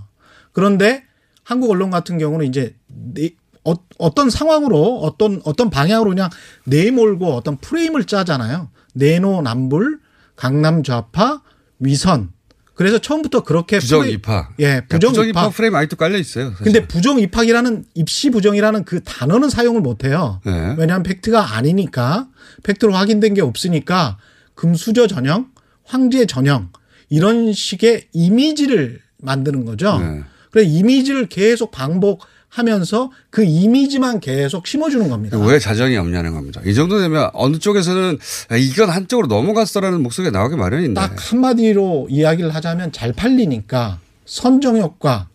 [0.53, 1.05] 그런데
[1.45, 3.31] 한국 언론 같은 경우는 이제 네-
[3.64, 6.31] 어, 어떤 상황으로 어떤 어떤 방향으로 그냥
[6.64, 8.71] 내몰고 어떤 프레임을 짜잖아요.
[8.95, 10.01] 내노남불,
[10.37, 11.43] 강남 좌파,
[11.79, 12.33] 위선.
[12.79, 14.55] 그래서 처음부터 그렇게 부정 입학.
[14.61, 15.43] 예, 부정, 부정 입학.
[15.43, 16.51] 입학 프레임 아직도 깔려 있어요.
[16.51, 16.62] 사실.
[16.64, 20.41] 근데 부정 입학이라는 입시 부정이라는 그 단어는 사용을 못 해요.
[20.47, 20.76] 네.
[20.79, 22.29] 왜냐하면 팩트가 아니니까
[22.62, 24.18] 팩트로 확인된 게 없으니까
[24.55, 25.49] 금수저 전형,
[25.83, 26.70] 황제 전형
[27.11, 29.99] 이런 식의 이미지를 만드는 거죠.
[29.99, 30.22] 네.
[30.53, 35.39] 그래 이미지를 계속 반복 하면서 그 이미지만 계속 심어주는 겁니다.
[35.39, 36.61] 왜 자정이 없냐는 겁니다.
[36.65, 38.19] 이 정도 되면 어느 쪽에서는
[38.53, 40.95] 야, 이건 한쪽으로 넘어갔어라는 목소리가 나오기 마련인데.
[40.95, 45.29] 딱 한마디로 이야기를 하자면 잘 팔리니까 선정 효과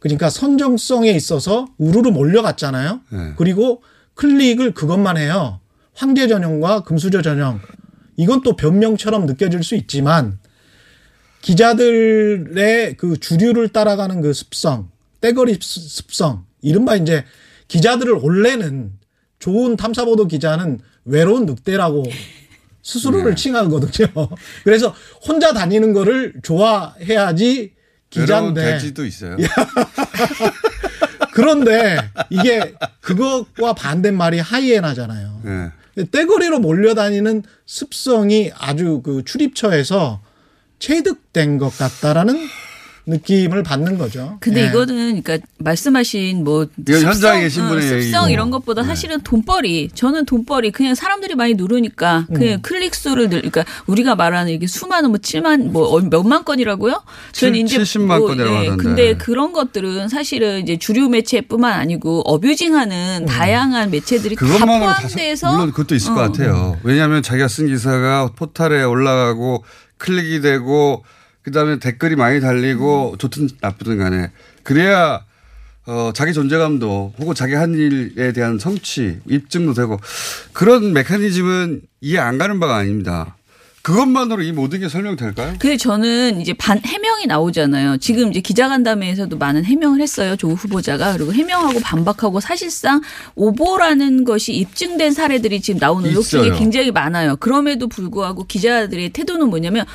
[0.00, 3.00] 그러니까 선정성에 있어서 우르르 몰려갔잖아요.
[3.10, 3.32] 네.
[3.36, 3.82] 그리고
[4.14, 5.60] 클릭을 그것만 해요.
[5.94, 7.60] 황제 전형과 금수저 전형
[8.16, 10.38] 이건 또 변명처럼 느껴질 수 있지만
[11.40, 14.90] 기자들의 그 주류를 따라가는 그 습성,
[15.20, 17.24] 떼거리 습- 습성, 이른바 이제
[17.68, 18.92] 기자들을 원래는
[19.38, 22.04] 좋은 탐사보도 기자는 외로운 늑대라고
[22.82, 24.08] 스스로를 칭하거든요.
[24.64, 24.94] 그래서
[25.26, 27.72] 혼자 다니는 거를 좋아해야지
[28.10, 29.36] 기자인데 돼지도 있어요.
[31.32, 31.98] 그런데
[32.30, 35.42] 이게 그것과 반대말이 하이에나잖아요.
[35.44, 35.70] 예.
[35.94, 40.22] 근데 떼거리로 몰려다니는 습성이 아주 그 출입처에서
[40.78, 42.38] 체득된 것 같다라는
[43.08, 44.36] 느낌을 받는 거죠.
[44.40, 44.66] 근데 예.
[44.68, 48.26] 이거는 그러니까 말씀하신 뭐 현장에 계신 어, 분의 습성 얘기고.
[48.26, 48.32] 네.
[48.32, 52.62] 이런 것보다 사실은 돈벌이 저는 돈벌이 그냥 사람들이 많이 누르니까 그냥 음.
[52.62, 57.02] 클릭 수를 늘 그러니까 우리가 말하는 이게 수많은 뭐 7만 뭐 어, 몇만 건이라고요?
[57.32, 58.82] 저는 칠- 이제 70만 건이라고 하던데.
[58.82, 64.58] 근데 그런 것들은 사실은 이제 주류 매체뿐만 아니고 어뷰징하는 다양한 매체들이 다 음.
[64.66, 66.22] 포함돼서 물론 그것도 있을 것 어.
[66.24, 66.76] 같아요.
[66.82, 69.64] 왜냐하면 자기가 쓴 기사가 포탈에 올라가고
[69.96, 71.04] 클릭이 되고
[71.48, 74.30] 그다음에 댓글이 많이 달리고 좋든 나쁘든 간에
[74.62, 75.24] 그래야
[75.86, 79.98] 어, 자기 존재감도 혹은 자기 한 일에 대한 성취 입증도 되고
[80.52, 83.36] 그런 메커니즘은 이해 안 가는 바가 아닙니다.
[83.80, 85.54] 그것만으로 이 모든 게 설명될까요?
[85.58, 87.96] 근데 저는 이제 반 해명이 나오잖아요.
[87.98, 90.36] 지금 이제 기자간담회에서도 많은 해명을 했어요.
[90.36, 93.00] 조국 후보자가 그리고 해명하고 반박하고 사실상
[93.34, 96.12] 오보라는 것이 입증된 사례들이 지금 나오는.
[96.12, 97.36] 녹취록이 굉장히 많아요.
[97.36, 99.86] 그럼에도 불구하고 기자들의 태도는 뭐냐면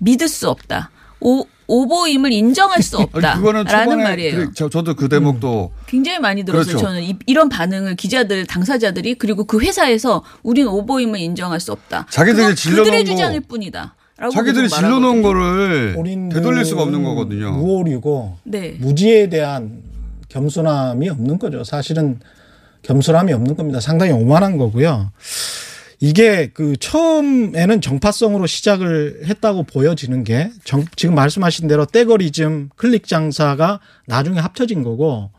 [0.00, 0.90] 믿을 수 없다.
[1.20, 4.52] 오, 오보임을 인정할 수 없다라는 말이에요.
[4.54, 6.64] 저, 저도 그 대목도 굉장히 많이 들었어요.
[6.76, 6.86] 그렇죠.
[6.86, 12.06] 저는 이, 이런 반응을 기자들 당사자들이 그리고 그 회사에서 우린 오보임을 인정할 수 없다.
[12.10, 13.94] 자기들이 질러놓은 주장일 뿐이다.
[14.32, 15.22] 자기들이 질러놓은.
[15.22, 15.94] 거를
[16.32, 17.52] 되돌릴 수가 없는 거거든요.
[17.52, 18.76] 무오류고 네.
[18.78, 19.82] 무지에 대한
[20.28, 21.64] 겸손함이 없는 거죠.
[21.64, 22.20] 사실은
[22.82, 23.80] 겸손함이 없는 겁니다.
[23.80, 25.10] 상당히 오만한 거고요.
[25.98, 33.80] 이게 그 처음에는 정파성으로 시작을 했다고 보여지는 게 정- 지금 말씀하신 대로 떼거리즘 클릭 장사가
[34.06, 35.30] 나중에 합쳐진 거고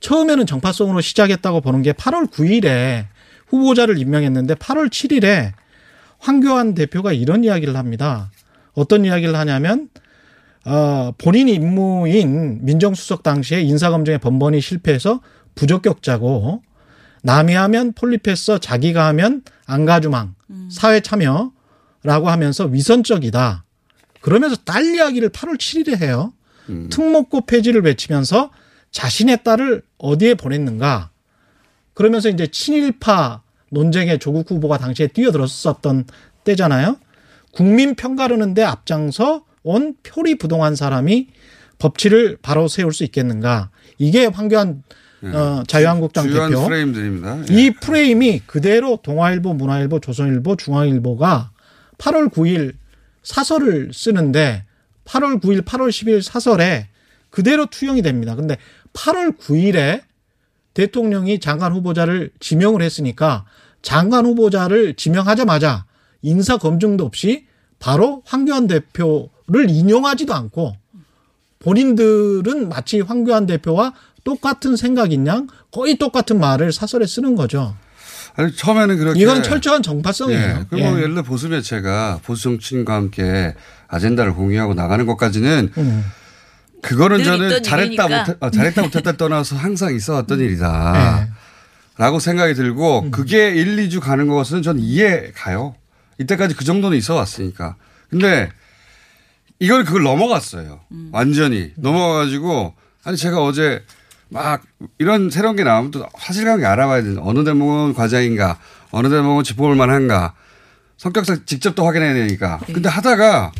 [0.00, 3.06] 처음에는 정파성으로 시작했다고 보는 게 8월 9일에
[3.48, 5.52] 후보자를 임명했는데 8월 7일에
[6.18, 8.30] 황교안 대표가 이런 이야기를 합니다.
[8.72, 9.88] 어떤 이야기를 하냐면
[10.64, 15.20] 어, 본인 임무인 민정수석 당시에 인사검증에 번번이 실패해서
[15.54, 16.62] 부적격자고
[17.26, 20.36] 남이 하면 폴리페서 자기가 하면 안가주망
[20.70, 23.64] 사회 참여라고 하면서 위선적이다.
[24.20, 26.32] 그러면서 딸 이야기를 8월 7일에 해요.
[26.88, 28.50] 특목고 폐지를 외치면서
[28.92, 31.10] 자신의 딸을 어디에 보냈는가.
[31.94, 36.04] 그러면서 이제 친일파 논쟁에 조국 후보가 당시에 뛰어들었었던
[36.44, 36.96] 때잖아요.
[37.52, 41.28] 국민 평가르는데 앞장서 온 표리 부동한 사람이
[41.80, 43.70] 법치를 바로 세울 수 있겠는가.
[43.98, 44.84] 이게 황교안
[45.22, 46.32] 어, 자유한국당 네.
[46.32, 46.66] 대표.
[46.66, 47.44] 프레임들입니다.
[47.50, 51.50] 이 프레임이 그대로 동아일보, 문화일보, 조선일보, 중앙일보가
[51.98, 52.74] 8월 9일
[53.22, 54.64] 사설을 쓰는데
[55.04, 56.88] 8월 9일, 8월 10일 사설에
[57.30, 58.34] 그대로 투영이 됩니다.
[58.34, 58.56] 근데
[58.92, 60.02] 8월 9일에
[60.74, 63.46] 대통령이 장관 후보자를 지명을 했으니까
[63.82, 65.86] 장관 후보자를 지명하자마자
[66.22, 67.46] 인사 검증도 없이
[67.78, 70.76] 바로 황교안 대표를 인용하지도 않고
[71.60, 73.94] 본인들은 마치 황교안 대표와
[74.26, 77.76] 똑같은 생각인 양 거의 똑같은 말을 사설에 쓰는 거죠.
[78.34, 79.20] 아니, 처음에는 그렇게.
[79.20, 80.40] 이건 철저한 정파성이에요.
[80.42, 80.66] 예.
[80.68, 81.02] 그리고 예.
[81.02, 83.54] 예를 들어 보수 매체가 보수 정치인과 함께
[83.86, 86.04] 아젠다를 공유하고 나가는 것까지는 음.
[86.82, 88.08] 그거는 늘 저는 잘했다.
[88.08, 91.20] 못 어, 잘했다 못했다 떠나서 항상 있어왔던 일이다.
[91.24, 91.32] 네.
[91.96, 93.10] 라고 생각이 들고 음.
[93.12, 95.76] 그게 1, 2주 가는 것은 전 이해 가요.
[96.18, 97.76] 이때까지 그 정도는 있어 왔으니까.
[98.10, 98.50] 근데
[99.60, 100.80] 이걸 그걸 넘어갔어요.
[100.90, 101.10] 음.
[101.12, 102.74] 완전히 넘어가가지고
[103.04, 103.82] 아니 제가 어제
[104.28, 104.62] 막
[104.98, 108.58] 이런 새로운 게 나오면 또 사실관계 알아봐야 되는 어느 대목은 과장인가
[108.90, 110.34] 어느 대목은 짚어볼 만한가
[110.96, 112.58] 성격상 직접 또 확인해야 되니까.
[112.66, 112.72] 네.
[112.72, 113.52] 근데 하다가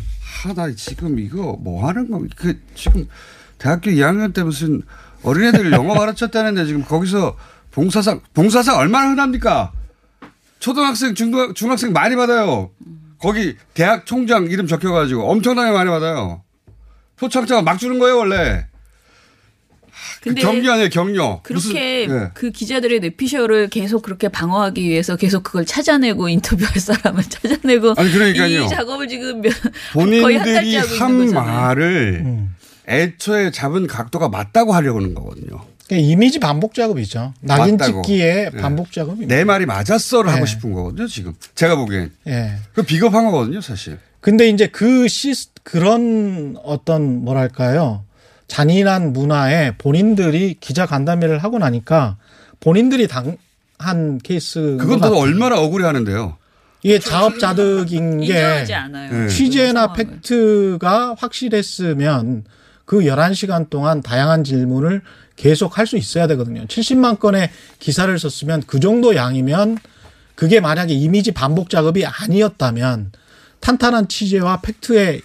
[0.44, 2.20] 아, 나 지금 이거 뭐 하는 거?
[2.36, 3.08] 그 지금
[3.58, 4.82] 대학교 2학년 때 무슨
[5.22, 7.36] 어린애들 영어 가르쳤다는데 지금 거기서
[7.72, 9.72] 봉사상 봉사상 얼마나 흔합니까?
[10.58, 12.70] 초등학생, 중등, 중학생 많이 받아요.
[13.18, 16.42] 거기 대학 총장 이름 적혀가지고 엄청나게 많이 받아요.
[17.16, 18.66] 표창장 막 주는 거예요 원래.
[20.27, 21.41] 그 근데 격려 아니에요 격려.
[21.45, 22.31] 그렇게 무슨, 예.
[22.35, 28.62] 그 기자들의 뇌피셜을 계속 그렇게 방어하기 위해서 계속 그걸 찾아내고 인터뷰할 사람을 찾아내고 아니, 그러니까요.
[28.64, 29.43] 이 작업을 지금
[29.95, 31.31] 본인들이 달째 하고 한.
[31.31, 32.55] 말을 음.
[32.89, 35.61] 애초에 잡은 각도가 맞다고 하려고 하는 거거든요.
[35.87, 37.33] 그러니까 이미지 반복 작업이죠.
[37.41, 38.03] 낙인 맞다고.
[38.03, 38.61] 찍기의 예.
[38.61, 39.33] 반복 작업입니다.
[39.33, 40.51] 내 말이 맞았어를 하고 네.
[40.51, 41.35] 싶은 거거든요, 지금.
[41.55, 42.11] 제가 보기엔.
[42.27, 42.55] 예.
[42.74, 43.99] 그 비겁한 거거든요, 사실.
[44.20, 48.03] 근데 이제 그 시스 그런 어떤 뭐랄까요
[48.49, 52.16] 잔인한 문화에 본인들이 기자 간담회를 하고 나니까
[52.61, 54.76] 본인들이 당한 케이스.
[54.80, 56.36] 그건 또 얼마나 억울해하는데요.
[56.82, 58.32] 이게 자업자득인 게.
[59.11, 59.28] 네.
[59.28, 62.44] 취재나 팩트가 확실했으면
[62.84, 65.03] 그 11시간 동안 다양한 질문을
[65.34, 66.64] 계속 할 수 있어야 되거든요.
[66.66, 69.78] 70만 건의 기사를 썼으면 그 정도 양이면
[70.34, 73.12] 그게 만약에 이미지 반복 작업이 아니었다면
[73.61, 75.20] 탄탄한 취재와 팩트에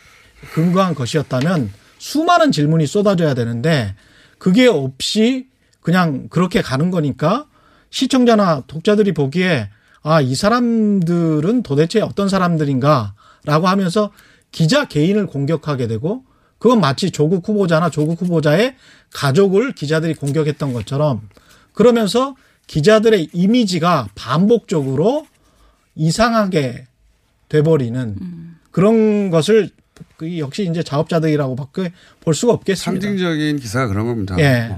[0.53, 1.72] 근거한 것이었다면
[2.02, 3.93] 수많은 질문이 쏟아져야 되는데
[4.39, 5.47] 그게 없이
[5.82, 7.45] 그냥 그렇게 가는 거니까
[7.91, 9.70] 시청자나 독자들이 보기에
[10.02, 14.12] 아, 이 사람들은 도대체 어떤 사람들인가 라고 하면서
[14.52, 16.24] 기자 개인을 공격하게 되고
[16.58, 18.76] 그건 마치 조국 후보자나 조국 후보자의
[19.14, 21.30] 가족을 기자들이 공격했던 것처럼
[21.74, 22.36] 그러면서
[22.66, 25.28] 기자들의 이미지가 반복적으로
[25.93, 26.86] 이상하게
[27.47, 28.18] 돼버리는
[28.72, 29.70] 그런 것을
[30.22, 33.01] 그 역시 이제 자업자득이라고 밖에 볼 수가 없겠습니다.
[33.07, 34.36] 상징적인 기사가 그런 겁니다.
[34.38, 34.69] 예.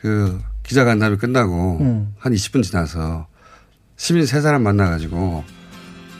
[0.00, 2.14] 뭐그 기자 간담회 끝나고 음.
[2.16, 3.26] 한 20분 지나서
[3.96, 5.42] 시민 세 사람 만나가지고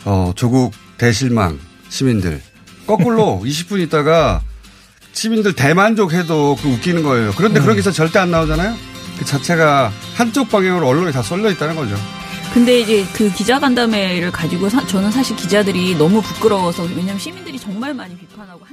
[0.07, 1.57] 어 조국 대실망
[1.89, 2.43] 시민들
[2.89, 4.43] 거꾸로 20분 있다가
[5.13, 7.31] 시민들 대만족해도 그 웃기는 거예요.
[7.37, 7.63] 그런데 음.
[7.63, 8.75] 그런 기사 절대 안 나오잖아요.
[9.21, 11.95] 그 자체가 한쪽 방향으로 언론에 다 쏠려 있다는 거죠.
[12.55, 18.15] 근데 이제 그 기자간담회를 가지고 사- 저는 사실 기자들이 너무 부끄러워서 왜냐면 시민들이 정말 많이
[18.17, 18.72] 비판하고 한